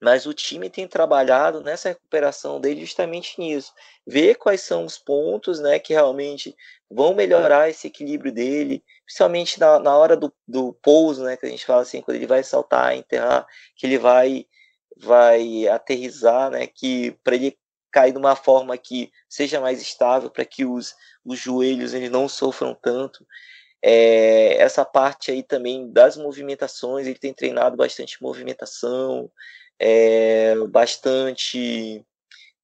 Mas 0.00 0.26
o 0.26 0.34
time 0.34 0.68
tem 0.68 0.86
trabalhado 0.86 1.62
nessa 1.62 1.88
recuperação 1.88 2.60
dele 2.60 2.80
justamente 2.80 3.40
nisso. 3.40 3.72
Ver 4.06 4.34
quais 4.34 4.60
são 4.60 4.84
os 4.84 4.98
pontos 4.98 5.60
né, 5.60 5.78
que 5.78 5.94
realmente 5.94 6.54
vão 6.90 7.14
melhorar 7.14 7.70
esse 7.70 7.86
equilíbrio 7.86 8.30
dele, 8.30 8.84
principalmente 9.06 9.58
na, 9.58 9.78
na 9.78 9.96
hora 9.96 10.14
do, 10.14 10.30
do 10.46 10.74
pouso, 10.74 11.24
né, 11.24 11.38
que 11.38 11.46
a 11.46 11.48
gente 11.48 11.64
fala 11.64 11.80
assim, 11.80 12.02
quando 12.02 12.16
ele 12.18 12.26
vai 12.26 12.44
saltar, 12.44 12.94
enterrar, 12.94 13.46
que 13.74 13.86
ele 13.86 13.96
vai 13.96 14.46
vai 14.96 15.66
aterrizar, 15.66 16.50
né, 16.50 16.66
que 16.66 17.12
para 17.24 17.34
ele 17.34 17.58
cair 17.94 18.10
de 18.10 18.18
uma 18.18 18.34
forma 18.34 18.76
que 18.76 19.12
seja 19.28 19.60
mais 19.60 19.80
estável, 19.80 20.28
para 20.28 20.44
que 20.44 20.64
os, 20.64 20.96
os 21.24 21.38
joelhos 21.38 21.94
eles 21.94 22.10
não 22.10 22.28
sofram 22.28 22.74
tanto. 22.74 23.24
É, 23.80 24.56
essa 24.56 24.84
parte 24.84 25.30
aí 25.30 25.44
também 25.44 25.92
das 25.92 26.16
movimentações, 26.16 27.06
ele 27.06 27.18
tem 27.18 27.32
treinado 27.32 27.76
bastante 27.76 28.20
movimentação, 28.20 29.30
é, 29.78 30.56
bastante 30.68 32.04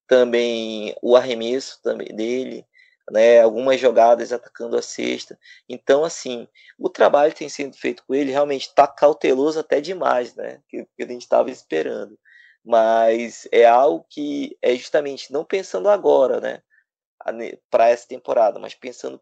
também 0.05 0.93
o 1.01 1.15
arremesso 1.15 1.79
também 1.81 2.13
dele, 2.13 2.65
né, 3.09 3.39
algumas 3.39 3.79
jogadas 3.79 4.33
atacando 4.33 4.75
a 4.75 4.81
cesta. 4.81 5.39
Então, 5.69 6.03
assim, 6.03 6.45
o 6.77 6.89
trabalho 6.89 7.33
tem 7.33 7.47
sido 7.47 7.77
feito 7.77 8.03
com 8.05 8.13
ele 8.13 8.31
realmente 8.31 8.67
está 8.67 8.85
cauteloso 8.85 9.59
até 9.59 9.79
demais, 9.79 10.35
né, 10.35 10.59
que, 10.67 10.85
que 10.97 11.03
a 11.03 11.07
gente 11.07 11.21
estava 11.21 11.49
esperando 11.49 12.19
mas 12.63 13.47
é 13.51 13.65
algo 13.65 14.05
que 14.09 14.57
é 14.61 14.75
justamente 14.75 15.31
não 15.31 15.43
pensando 15.43 15.89
agora, 15.89 16.39
né? 16.39 16.61
Para 17.69 17.89
essa 17.89 18.07
temporada, 18.07 18.59
mas 18.59 18.73
pensando 18.73 19.21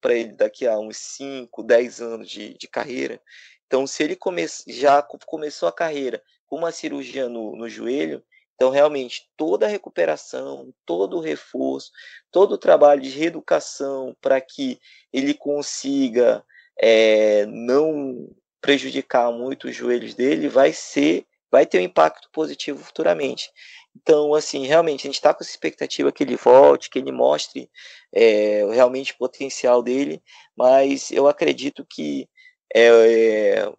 para 0.00 0.14
ele 0.14 0.32
daqui 0.32 0.66
a 0.66 0.78
uns 0.78 0.96
5, 0.96 1.62
10 1.62 2.00
anos 2.00 2.30
de, 2.30 2.54
de 2.54 2.66
carreira. 2.66 3.20
Então, 3.66 3.86
se 3.86 4.02
ele 4.02 4.16
come, 4.16 4.46
já 4.66 5.02
começou 5.02 5.68
a 5.68 5.72
carreira 5.72 6.22
com 6.46 6.56
uma 6.56 6.72
cirurgia 6.72 7.28
no, 7.28 7.56
no 7.56 7.68
joelho, 7.68 8.22
então 8.54 8.70
realmente 8.70 9.28
toda 9.36 9.66
a 9.66 9.68
recuperação, 9.68 10.72
todo 10.86 11.16
o 11.16 11.20
reforço, 11.20 11.90
todo 12.30 12.52
o 12.52 12.58
trabalho 12.58 13.00
de 13.00 13.10
reeducação 13.10 14.16
para 14.20 14.40
que 14.40 14.78
ele 15.12 15.34
consiga 15.34 16.44
é, 16.78 17.46
não 17.46 18.30
prejudicar 18.60 19.32
muito 19.32 19.68
os 19.68 19.74
joelhos 19.74 20.14
dele 20.14 20.48
vai 20.48 20.72
ser 20.72 21.26
vai 21.54 21.64
ter 21.64 21.78
um 21.78 21.84
impacto 21.84 22.28
positivo 22.32 22.82
futuramente. 22.82 23.48
Então, 23.94 24.34
assim, 24.34 24.66
realmente, 24.66 25.02
a 25.02 25.08
gente 25.08 25.14
está 25.14 25.32
com 25.32 25.44
essa 25.44 25.52
expectativa 25.52 26.10
que 26.10 26.24
ele 26.24 26.34
volte, 26.34 26.90
que 26.90 26.98
ele 26.98 27.12
mostre 27.12 27.70
é, 28.12 28.66
realmente 28.72 29.12
o 29.12 29.18
potencial 29.18 29.80
dele, 29.80 30.20
mas 30.56 31.12
eu 31.12 31.28
acredito 31.28 31.86
que 31.88 32.28
é, 32.74 32.88
é, 32.88 33.72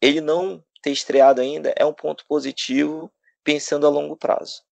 ele 0.00 0.20
não 0.20 0.62
ter 0.80 0.92
estreado 0.92 1.40
ainda 1.40 1.74
é 1.76 1.84
um 1.84 1.92
ponto 1.92 2.24
positivo, 2.28 3.10
pensando 3.42 3.84
a 3.84 3.90
longo 3.90 4.16
prazo. 4.16 4.62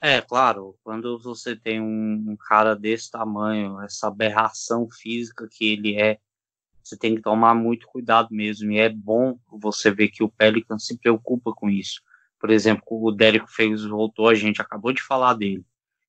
É, 0.00 0.20
claro, 0.20 0.78
quando 0.84 1.18
você 1.18 1.56
tem 1.56 1.80
um, 1.80 2.26
um 2.28 2.36
cara 2.36 2.76
desse 2.76 3.10
tamanho, 3.10 3.80
essa 3.82 4.06
aberração 4.06 4.88
física 4.88 5.48
que 5.50 5.72
ele 5.72 6.00
é, 6.00 6.20
você 6.86 6.96
tem 6.96 7.16
que 7.16 7.20
tomar 7.20 7.52
muito 7.52 7.88
cuidado 7.88 8.28
mesmo. 8.30 8.70
E 8.70 8.78
é 8.78 8.88
bom 8.88 9.36
você 9.50 9.90
ver 9.90 10.08
que 10.08 10.22
o 10.22 10.28
Pelican 10.28 10.78
se 10.78 10.96
preocupa 10.96 11.52
com 11.52 11.68
isso. 11.68 12.00
Por 12.38 12.48
exemplo, 12.48 12.84
o 12.88 13.10
Derek 13.10 13.46
Favors 13.48 13.84
voltou, 13.84 14.28
a 14.28 14.34
gente 14.36 14.62
acabou 14.62 14.92
de 14.92 15.02
falar 15.02 15.34
dele. 15.34 15.66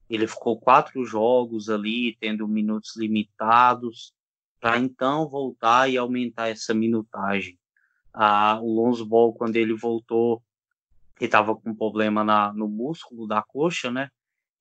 Ele 0.07 0.27
ficou 0.27 0.59
quatro 0.59 1.03
jogos 1.03 1.67
ali, 1.67 2.15
tendo 2.19 2.47
minutos 2.47 2.95
limitados, 2.95 4.13
para 4.59 4.77
então 4.77 5.27
voltar 5.27 5.89
e 5.89 5.97
aumentar 5.97 6.49
essa 6.49 6.75
minutagem. 6.75 7.57
Ah, 8.13 8.59
o 8.61 8.71
Lonzo 8.71 9.05
Ball, 9.05 9.33
quando 9.33 9.55
ele 9.55 9.73
voltou, 9.73 10.43
ele 11.19 11.25
estava 11.25 11.55
com 11.55 11.73
problema 11.73 12.23
na, 12.23 12.53
no 12.53 12.67
músculo 12.67 13.25
da 13.25 13.41
coxa, 13.41 13.89
né? 13.89 14.11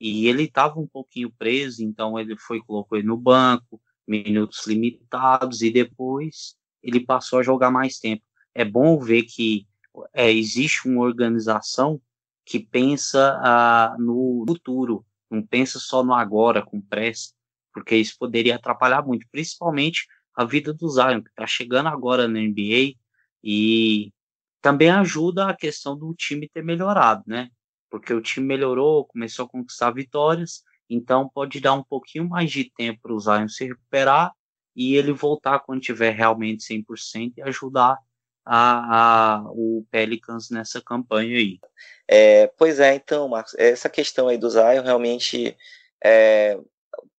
E 0.00 0.26
ele 0.28 0.44
estava 0.44 0.80
um 0.80 0.86
pouquinho 0.86 1.30
preso, 1.30 1.84
então 1.84 2.18
ele 2.18 2.36
foi 2.38 2.60
colocou 2.60 2.96
ele 2.96 3.06
no 3.06 3.18
banco, 3.18 3.80
minutos 4.06 4.66
limitados 4.66 5.62
e 5.62 5.70
depois 5.70 6.56
ele 6.82 7.00
passou 7.00 7.38
a 7.38 7.42
jogar 7.42 7.70
mais 7.70 7.98
tempo. 7.98 8.22
É 8.54 8.64
bom 8.64 8.98
ver 8.98 9.22
que 9.24 9.66
é, 10.12 10.30
existe 10.30 10.88
uma 10.88 11.02
organização 11.02 12.00
que 12.44 12.60
pensa 12.60 13.38
ah, 13.42 13.96
no 13.98 14.44
futuro, 14.46 15.04
não 15.28 15.42
pensa 15.42 15.78
só 15.80 16.04
no 16.04 16.14
agora 16.14 16.62
com 16.64 16.80
pressa, 16.80 17.32
porque 17.72 17.96
isso 17.96 18.16
poderia 18.18 18.54
atrapalhar 18.54 19.04
muito, 19.04 19.26
principalmente 19.30 20.06
a 20.34 20.44
vida 20.44 20.72
do 20.72 20.88
Zion, 20.88 21.22
que 21.22 21.30
está 21.30 21.46
chegando 21.46 21.88
agora 21.88 22.28
na 22.28 22.38
NBA 22.38 22.94
e 23.42 24.12
também 24.60 24.90
ajuda 24.90 25.48
a 25.48 25.56
questão 25.56 25.96
do 25.96 26.14
time 26.14 26.48
ter 26.48 26.62
melhorado, 26.62 27.22
né? 27.26 27.50
Porque 27.90 28.12
o 28.12 28.20
time 28.20 28.46
melhorou, 28.46 29.06
começou 29.06 29.46
a 29.46 29.48
conquistar 29.48 29.90
vitórias 29.90 30.62
então 30.88 31.28
pode 31.28 31.60
dar 31.60 31.74
um 31.74 31.82
pouquinho 31.82 32.28
mais 32.28 32.50
de 32.50 32.64
tempo 32.64 33.00
para 33.02 33.12
o 33.12 33.20
Zion 33.20 33.48
se 33.48 33.66
recuperar 33.66 34.32
e 34.74 34.94
ele 34.96 35.12
voltar 35.12 35.60
quando 35.60 35.80
tiver 35.80 36.10
realmente 36.10 36.64
100% 36.64 37.34
e 37.38 37.42
ajudar 37.42 37.98
a, 38.44 39.38
a, 39.38 39.42
o 39.48 39.84
Pelicans 39.90 40.50
nessa 40.50 40.80
campanha 40.80 41.36
aí. 41.36 41.58
É, 42.06 42.46
pois 42.56 42.78
é, 42.78 42.94
então, 42.94 43.28
Marcos, 43.28 43.54
essa 43.58 43.88
questão 43.88 44.28
aí 44.28 44.38
do 44.38 44.48
Zion 44.48 44.82
realmente 44.84 45.56
é, 46.04 46.58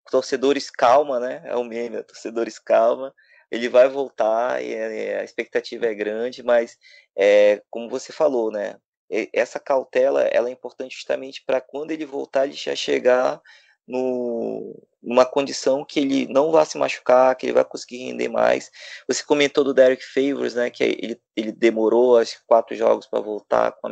torcedores 0.09 0.69
calma, 0.69 1.19
né? 1.19 1.41
É 1.43 1.55
o 1.55 1.63
meme, 1.63 2.01
torcedores 2.03 2.57
calma. 2.57 3.13
Ele 3.51 3.69
vai 3.69 3.89
voltar 3.89 4.63
e 4.63 4.73
é, 4.73 5.19
a 5.19 5.23
expectativa 5.23 5.85
é 5.85 5.93
grande, 5.93 6.43
mas 6.43 6.77
é, 7.15 7.61
como 7.69 7.89
você 7.89 8.13
falou, 8.13 8.51
né? 8.51 8.75
Essa 9.33 9.59
cautela 9.59 10.23
ela 10.23 10.49
é 10.49 10.51
importante 10.51 10.95
justamente 10.95 11.43
para 11.45 11.61
quando 11.61 11.91
ele 11.91 12.05
voltar 12.05 12.45
ele 12.45 12.53
já 12.53 12.75
chegar 12.75 13.41
no, 13.87 14.75
numa 15.01 15.25
condição 15.25 15.85
que 15.85 15.99
ele 15.99 16.27
não 16.27 16.51
vá 16.51 16.65
se 16.65 16.77
machucar, 16.77 17.35
que 17.35 17.45
ele 17.45 17.53
vai 17.53 17.63
conseguir 17.63 17.99
render 17.99 18.27
mais. 18.27 18.69
Você 19.07 19.23
comentou 19.23 19.63
do 19.63 19.73
Derek 19.73 20.03
Favors, 20.03 20.55
né, 20.55 20.69
que 20.69 20.83
ele, 20.83 21.21
ele 21.35 21.51
demorou 21.51 22.17
acho, 22.17 22.41
quatro 22.45 22.75
jogos 22.75 23.07
para 23.07 23.21
voltar 23.21 23.71
com 23.71 23.87
a 23.87 23.91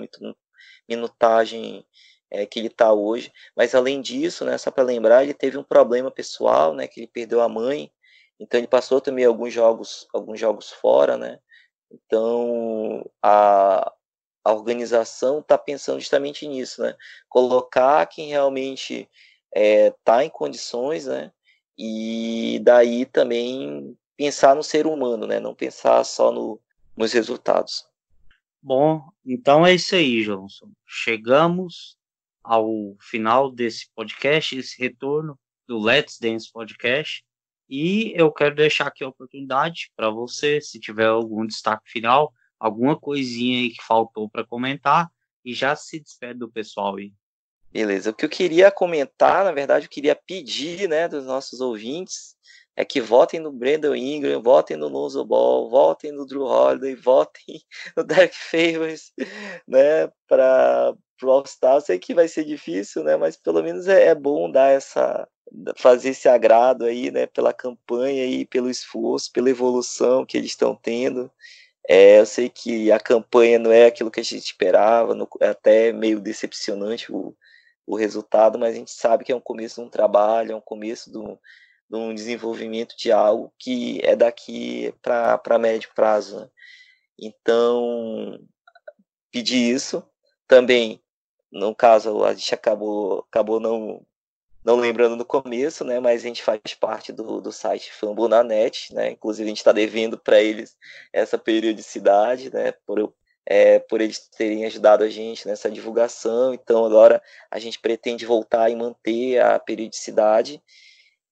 minutagem 0.87 1.85
é, 2.29 2.45
que 2.45 2.59
ele 2.59 2.67
está 2.67 2.91
hoje. 2.91 3.31
Mas 3.55 3.73
além 3.73 4.01
disso, 4.01 4.43
né, 4.43 4.57
só 4.57 4.69
para 4.69 4.83
lembrar, 4.83 5.23
ele 5.23 5.33
teve 5.33 5.57
um 5.57 5.63
problema 5.63 6.11
pessoal, 6.11 6.73
né, 6.73 6.87
que 6.87 6.99
ele 6.99 7.07
perdeu 7.07 7.41
a 7.41 7.47
mãe, 7.47 7.89
então 8.39 8.59
ele 8.59 8.67
passou 8.67 8.99
também 8.99 9.23
alguns 9.23 9.53
jogos, 9.53 10.07
alguns 10.13 10.39
jogos 10.39 10.71
fora, 10.71 11.17
né. 11.17 11.39
Então 11.89 13.09
a, 13.23 13.91
a 14.45 14.53
organização 14.53 15.39
está 15.39 15.57
pensando 15.57 15.99
justamente 15.99 16.47
nisso, 16.47 16.83
né? 16.83 16.95
Colocar 17.27 18.05
quem 18.05 18.29
realmente 18.29 19.09
está 19.51 20.21
é, 20.21 20.25
em 20.25 20.29
condições, 20.29 21.07
né? 21.07 21.31
E 21.75 22.61
daí 22.63 23.07
também 23.07 23.97
pensar 24.15 24.55
no 24.55 24.61
ser 24.61 24.85
humano, 24.85 25.25
né? 25.25 25.39
Não 25.39 25.55
pensar 25.55 26.03
só 26.03 26.31
no, 26.31 26.61
nos 26.95 27.11
resultados. 27.11 27.87
Bom, 28.61 29.01
então 29.25 29.65
é 29.65 29.73
isso 29.73 29.95
aí, 29.95 30.23
Johnson. 30.23 30.69
Chegamos 30.85 31.97
ao 32.43 32.95
final 32.99 33.51
desse 33.51 33.89
podcast, 33.95 34.55
esse 34.55 34.79
retorno 34.79 35.39
do 35.67 35.79
Let's 35.79 36.19
Dance 36.19 36.51
Podcast. 36.51 37.25
E 37.67 38.13
eu 38.15 38.31
quero 38.31 38.53
deixar 38.53 38.87
aqui 38.87 39.03
a 39.03 39.07
oportunidade 39.07 39.91
para 39.95 40.11
você, 40.11 40.61
se 40.61 40.79
tiver 40.79 41.07
algum 41.07 41.47
destaque 41.47 41.89
final, 41.89 42.31
alguma 42.59 42.99
coisinha 42.99 43.59
aí 43.59 43.69
que 43.69 43.83
faltou 43.83 44.29
para 44.29 44.45
comentar, 44.45 45.09
e 45.43 45.53
já 45.53 45.75
se 45.75 45.99
despede 45.99 46.39
do 46.39 46.49
pessoal 46.49 46.95
aí. 46.95 47.13
Beleza. 47.71 48.09
O 48.09 48.13
que 48.13 48.25
eu 48.25 48.29
queria 48.29 48.71
comentar, 48.71 49.43
na 49.43 49.51
verdade, 49.51 49.85
eu 49.85 49.89
queria 49.89 50.15
pedir, 50.15 50.87
né, 50.87 51.07
dos 51.07 51.25
nossos 51.25 51.59
ouvintes, 51.59 52.35
é 52.75 52.83
que 52.83 52.99
votem 52.99 53.39
no 53.39 53.51
Brandon 53.51 53.95
Ingram, 53.95 54.41
votem 54.41 54.75
no 54.75 54.87
Lonzo 54.87 55.23
Ball, 55.23 55.69
votem 55.69 56.11
no 56.11 56.25
Drew 56.25 56.43
Holiday, 56.43 56.95
votem 56.95 57.61
no 57.95 58.03
Derek 58.03 58.35
Favors, 58.35 59.11
né, 59.67 60.09
para 60.27 60.95
o 61.21 61.29
All-Star. 61.29 61.81
Sei 61.81 61.99
que 61.99 62.13
vai 62.13 62.27
ser 62.27 62.43
difícil, 62.43 63.03
né, 63.03 63.15
mas 63.15 63.37
pelo 63.37 63.61
menos 63.61 63.87
é, 63.87 64.07
é 64.07 64.15
bom 64.15 64.49
dar 64.49 64.71
essa 64.71 65.27
fazer 65.77 66.09
esse 66.09 66.27
agrado 66.27 66.85
aí, 66.85 67.11
né, 67.11 67.27
pela 67.27 67.53
campanha 67.53 68.25
e 68.25 68.45
pelo 68.45 68.69
esforço, 68.69 69.31
pela 69.31 69.49
evolução 69.49 70.25
que 70.25 70.37
eles 70.37 70.51
estão 70.51 70.75
tendo. 70.75 71.31
É, 71.87 72.19
eu 72.19 72.25
sei 72.25 72.49
que 72.49 72.91
a 72.91 72.99
campanha 72.99 73.59
não 73.59 73.71
é 73.71 73.85
aquilo 73.85 74.11
que 74.11 74.19
a 74.19 74.23
gente 74.23 74.43
esperava, 74.43 75.13
no, 75.13 75.27
é 75.39 75.49
até 75.49 75.91
meio 75.91 76.19
decepcionante 76.19 77.11
o, 77.11 77.35
o 77.85 77.95
resultado, 77.95 78.57
mas 78.57 78.73
a 78.73 78.77
gente 78.77 78.91
sabe 78.91 79.23
que 79.23 79.31
é 79.31 79.35
um 79.35 79.41
começo 79.41 79.81
de 79.81 79.87
um 79.87 79.89
trabalho, 79.89 80.51
é 80.53 80.55
um 80.55 80.61
começo 80.61 81.11
de 81.11 81.17
um, 81.17 81.37
de 81.89 81.97
um 81.97 82.13
desenvolvimento 82.13 82.95
de 82.97 83.11
algo 83.11 83.53
que 83.59 83.99
é 84.03 84.15
daqui 84.15 84.93
para 85.01 85.59
médio 85.59 85.91
prazo. 85.95 86.39
Né? 86.39 86.49
Então, 87.19 88.39
pedir 89.31 89.73
isso. 89.73 90.03
Também, 90.47 91.01
no 91.51 91.75
caso, 91.75 92.23
a 92.23 92.33
gente 92.33 92.53
acabou, 92.53 93.25
acabou 93.29 93.59
não 93.59 94.05
não 94.65 94.77
lembrando 94.77 95.15
no 95.15 95.23
começo, 95.23 95.85
né, 95.85 95.99
mas 95.99 96.23
a 96.23 96.27
gente 96.27 96.41
faz 96.41 96.59
parte 96.79 97.13
do, 97.13 97.39
do 97.39 97.51
site 97.51 97.93
Fambonanet, 97.93 98.91
né, 98.95 99.11
inclusive 99.11 99.45
a 99.45 99.49
gente 99.49 99.59
está 99.59 99.71
devendo 99.71 100.17
para 100.17 100.41
eles 100.41 100.75
essa 101.13 101.37
periodicidade, 101.37 102.51
né, 102.51 102.71
por, 102.83 103.13
é, 103.45 103.77
por 103.77 104.01
eles 104.01 104.27
terem 104.27 104.65
ajudado 104.65 105.03
a 105.03 105.09
gente 105.09 105.47
nessa 105.47 105.69
divulgação, 105.69 106.51
então 106.51 106.83
agora 106.83 107.21
a 107.51 107.59
gente 107.59 107.79
pretende 107.79 108.25
voltar 108.25 108.67
e 108.71 108.75
manter 108.75 109.39
a 109.39 109.59
periodicidade, 109.59 110.59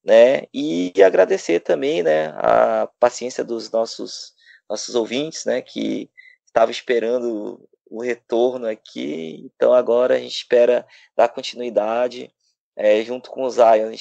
né, 0.06 0.44
e 0.54 0.94
agradecer 1.04 1.60
também, 1.62 2.04
né, 2.04 2.28
a 2.38 2.88
paciência 3.00 3.44
dos 3.44 3.72
nossos, 3.72 4.34
nossos 4.70 4.94
ouvintes, 4.94 5.44
né, 5.46 5.60
que 5.60 6.08
estavam 6.46 6.70
esperando 6.70 7.68
o 7.90 8.00
retorno 8.00 8.68
aqui, 8.68 9.42
então 9.56 9.74
agora 9.74 10.18
a 10.18 10.20
gente 10.20 10.36
espera 10.36 10.86
dar 11.18 11.30
continuidade, 11.30 12.32
é, 12.76 13.04
junto 13.04 13.30
com 13.30 13.44
o 13.44 13.50
Zion, 13.50 13.94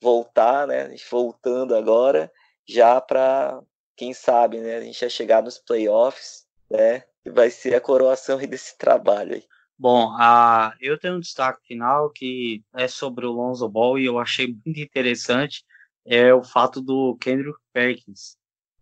voltar, 0.00 0.66
né? 0.66 0.82
A 0.82 0.88
gente 0.88 1.06
voltando 1.10 1.74
agora, 1.74 2.30
já 2.66 3.00
para, 3.00 3.60
quem 3.96 4.14
sabe, 4.14 4.58
né? 4.58 4.76
A 4.76 4.80
gente 4.80 4.98
já 4.98 5.08
chegar 5.08 5.42
nos 5.42 5.58
playoffs, 5.58 6.46
né? 6.70 7.04
E 7.24 7.30
vai 7.30 7.50
ser 7.50 7.74
a 7.74 7.80
coroação 7.80 8.38
desse 8.38 8.76
trabalho 8.78 9.34
aí. 9.34 9.44
Bom, 9.78 10.10
a, 10.18 10.74
eu 10.80 10.98
tenho 10.98 11.16
um 11.16 11.20
destaque 11.20 11.66
final 11.66 12.10
que 12.10 12.62
é 12.74 12.86
sobre 12.86 13.24
o 13.26 13.32
Lonzo 13.32 13.68
Ball 13.68 13.98
e 13.98 14.04
eu 14.04 14.18
achei 14.18 14.46
muito 14.46 14.78
interessante 14.78 15.64
é 16.04 16.32
o 16.34 16.42
fato 16.42 16.80
do 16.80 17.16
Kendrick 17.20 17.58
Perkins, 17.72 18.36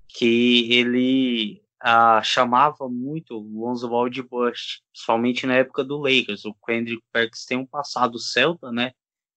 que 0.08 0.72
ele 0.72 1.62
a, 1.80 2.22
chamava 2.22 2.88
muito 2.88 3.36
o 3.36 3.60
Lonzo 3.60 3.88
Ball 3.88 4.08
de 4.08 4.22
Bush, 4.22 4.82
principalmente 4.92 5.46
na 5.46 5.54
época 5.56 5.84
do 5.84 5.98
Lakers. 5.98 6.44
O 6.44 6.54
Kendrick 6.66 7.02
Perkins 7.12 7.44
tem 7.44 7.58
um 7.58 7.66
passado 7.66 8.18
celta, 8.18 8.72
né? 8.72 8.92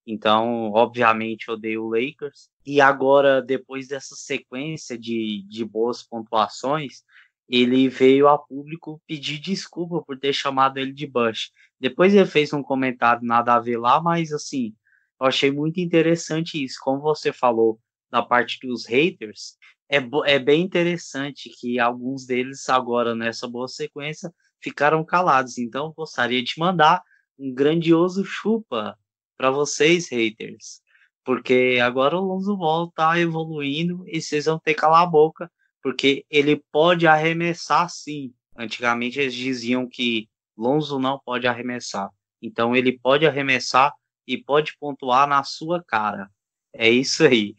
Então, 0.06 0.72
obviamente, 0.72 1.52
odeio 1.52 1.84
o 1.84 1.90
Lakers. 1.90 2.50
E 2.66 2.82
agora, 2.82 3.42
depois 3.42 3.88
dessa 3.88 4.16
sequência 4.16 4.98
de, 4.98 5.44
de 5.48 5.64
boas 5.64 6.04
pontuações, 6.04 7.04
ele 7.48 7.90
veio 7.90 8.28
a 8.28 8.38
público 8.38 9.02
pedir 9.06 9.40
desculpa 9.40 10.02
por 10.02 10.18
ter 10.18 10.34
chamado 10.34 10.78
ele 10.78 10.94
de 10.94 11.06
Bush. 11.06 11.52
Depois 11.80 12.14
ele 12.14 12.26
fez 12.26 12.54
um 12.54 12.64
comentário 12.64 13.26
nada 13.26 13.56
a 13.56 13.60
ver 13.60 13.78
lá, 13.78 14.02
mas 14.02 14.32
assim, 14.32 14.74
eu 15.20 15.28
achei 15.28 15.52
muito 15.52 15.80
interessante 15.80 16.64
isso. 16.64 16.80
Como 16.82 17.02
você 17.02 17.34
falou 17.34 17.80
da 18.10 18.22
parte 18.22 18.66
dos 18.66 18.86
haters, 18.86 19.58
é, 19.90 19.98
é 20.26 20.40
bem 20.40 20.62
interessante 20.62 21.50
que 21.50 21.78
alguns 21.78 22.26
deles 22.26 22.68
agora 22.70 23.14
nessa 23.14 23.48
boa 23.48 23.68
sequência 23.68 24.34
ficaram 24.62 25.04
calados. 25.04 25.58
Então, 25.58 25.94
gostaria 25.96 26.42
de 26.42 26.54
mandar 26.58 27.04
um 27.38 27.54
grandioso 27.54 28.24
chupa 28.24 28.98
para 29.42 29.50
vocês, 29.50 30.08
haters. 30.08 30.82
Porque 31.26 31.80
agora 31.84 32.16
o 32.16 32.22
Lonzo 32.22 32.56
Ball 32.56 32.92
tá 32.92 33.20
evoluindo 33.20 34.04
e 34.08 34.22
vocês 34.22 34.46
vão 34.46 34.60
ter 34.60 34.76
que 34.76 34.82
calar 34.82 35.02
a 35.02 35.08
boca, 35.08 35.52
porque 35.82 36.24
ele 36.30 36.64
pode 36.72 37.08
arremessar 37.08 37.90
sim. 37.90 38.32
Antigamente 38.56 39.20
eles 39.20 39.34
diziam 39.34 39.90
que 39.90 40.30
Lonzo 40.56 41.00
não 41.00 41.18
pode 41.18 41.48
arremessar. 41.48 42.12
Então 42.40 42.76
ele 42.76 43.00
pode 43.00 43.26
arremessar 43.26 43.92
e 44.28 44.38
pode 44.38 44.78
pontuar 44.78 45.28
na 45.28 45.44
sua 45.44 45.84
cara. 45.84 46.30
É 46.72 46.88
isso 46.88 47.24
aí. 47.24 47.56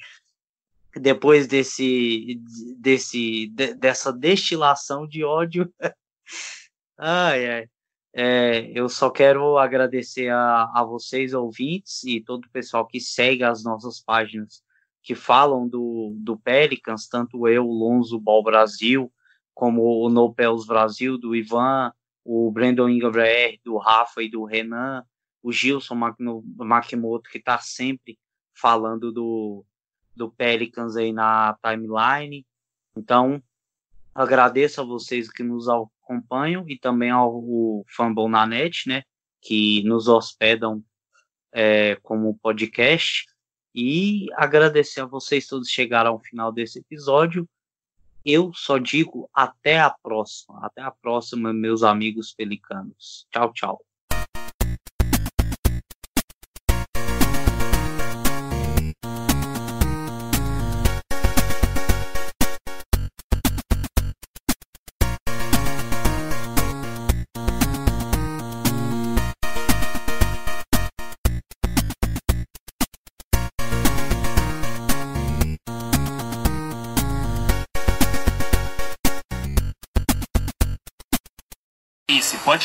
Depois 0.95 1.49
desse, 1.49 2.41
desse 2.79 3.49
de, 3.49 3.75
dessa 3.75 4.13
destilação 4.13 5.05
de 5.05 5.25
ódio, 5.25 5.73
ai, 6.97 7.51
ai. 7.51 7.69
É, 8.15 8.71
eu 8.79 8.89
só 8.89 9.11
quero 9.11 9.57
agradecer 9.57 10.29
a, 10.29 10.71
a 10.75 10.85
vocês, 10.85 11.33
ouvintes, 11.33 12.05
e 12.05 12.21
todo 12.21 12.45
o 12.45 12.51
pessoal 12.51 12.87
que 12.87 13.01
segue 13.01 13.43
as 13.43 13.65
nossas 13.65 14.01
páginas 14.01 14.63
que 15.03 15.15
falam 15.15 15.67
do, 15.67 16.15
do 16.19 16.37
Pelicans, 16.37 17.09
tanto 17.09 17.49
eu, 17.49 17.65
Lonzo 17.65 18.21
Ball 18.21 18.43
Brasil, 18.43 19.13
como 19.55 19.83
o 19.83 20.09
No 20.09 20.33
Pels 20.33 20.67
Brasil, 20.67 21.19
do 21.19 21.35
Ivan, 21.35 21.93
o 22.25 22.51
Brandon 22.53 22.89
Ingram 22.89 23.57
do 23.65 23.77
Rafa 23.79 24.23
e 24.23 24.31
do 24.31 24.45
Renan, 24.45 25.05
o 25.43 25.51
Gilson 25.51 25.97
Makimoto, 26.57 27.29
que 27.29 27.39
está 27.39 27.59
sempre 27.59 28.19
falando 28.55 29.11
do, 29.11 29.65
do 30.15 30.31
Pelicans 30.31 30.97
aí 30.97 31.13
na 31.13 31.59
timeline. 31.63 32.47
Então, 32.97 33.43
agradeço 34.15 34.81
a 34.81 34.85
vocês 34.85 35.31
que 35.31 35.43
nos 35.43 35.69
acompanham 36.13 36.65
e 36.69 36.79
também 36.79 37.11
ao 37.11 37.85
Fumble 37.89 38.29
na 38.29 38.47
Net, 38.47 38.89
né, 38.89 39.03
que 39.41 39.83
nos 39.85 40.09
hospedam 40.09 40.83
é, 41.53 41.97
como 42.03 42.39
podcast. 42.39 43.27
E 43.75 44.27
agradecer 44.35 45.01
a 45.01 45.07
vocês 45.07 45.47
todos 45.47 45.69
que 45.69 45.75
chegaram 45.75 46.13
ao 46.13 46.21
final 46.21 46.53
desse 46.53 46.81
episódio. 46.81 47.49
Eu 48.25 48.53
só 48.55 48.77
digo 48.77 49.31
até 49.33 49.81
a 49.81 49.91
próxima. 49.91 50.65
Até 50.65 50.83
a 50.83 50.91
próxima, 50.91 51.53
meus 51.53 51.83
amigos 51.83 52.35
pelicanos. 52.35 53.27
Tchau, 53.33 53.53
tchau. 53.53 53.92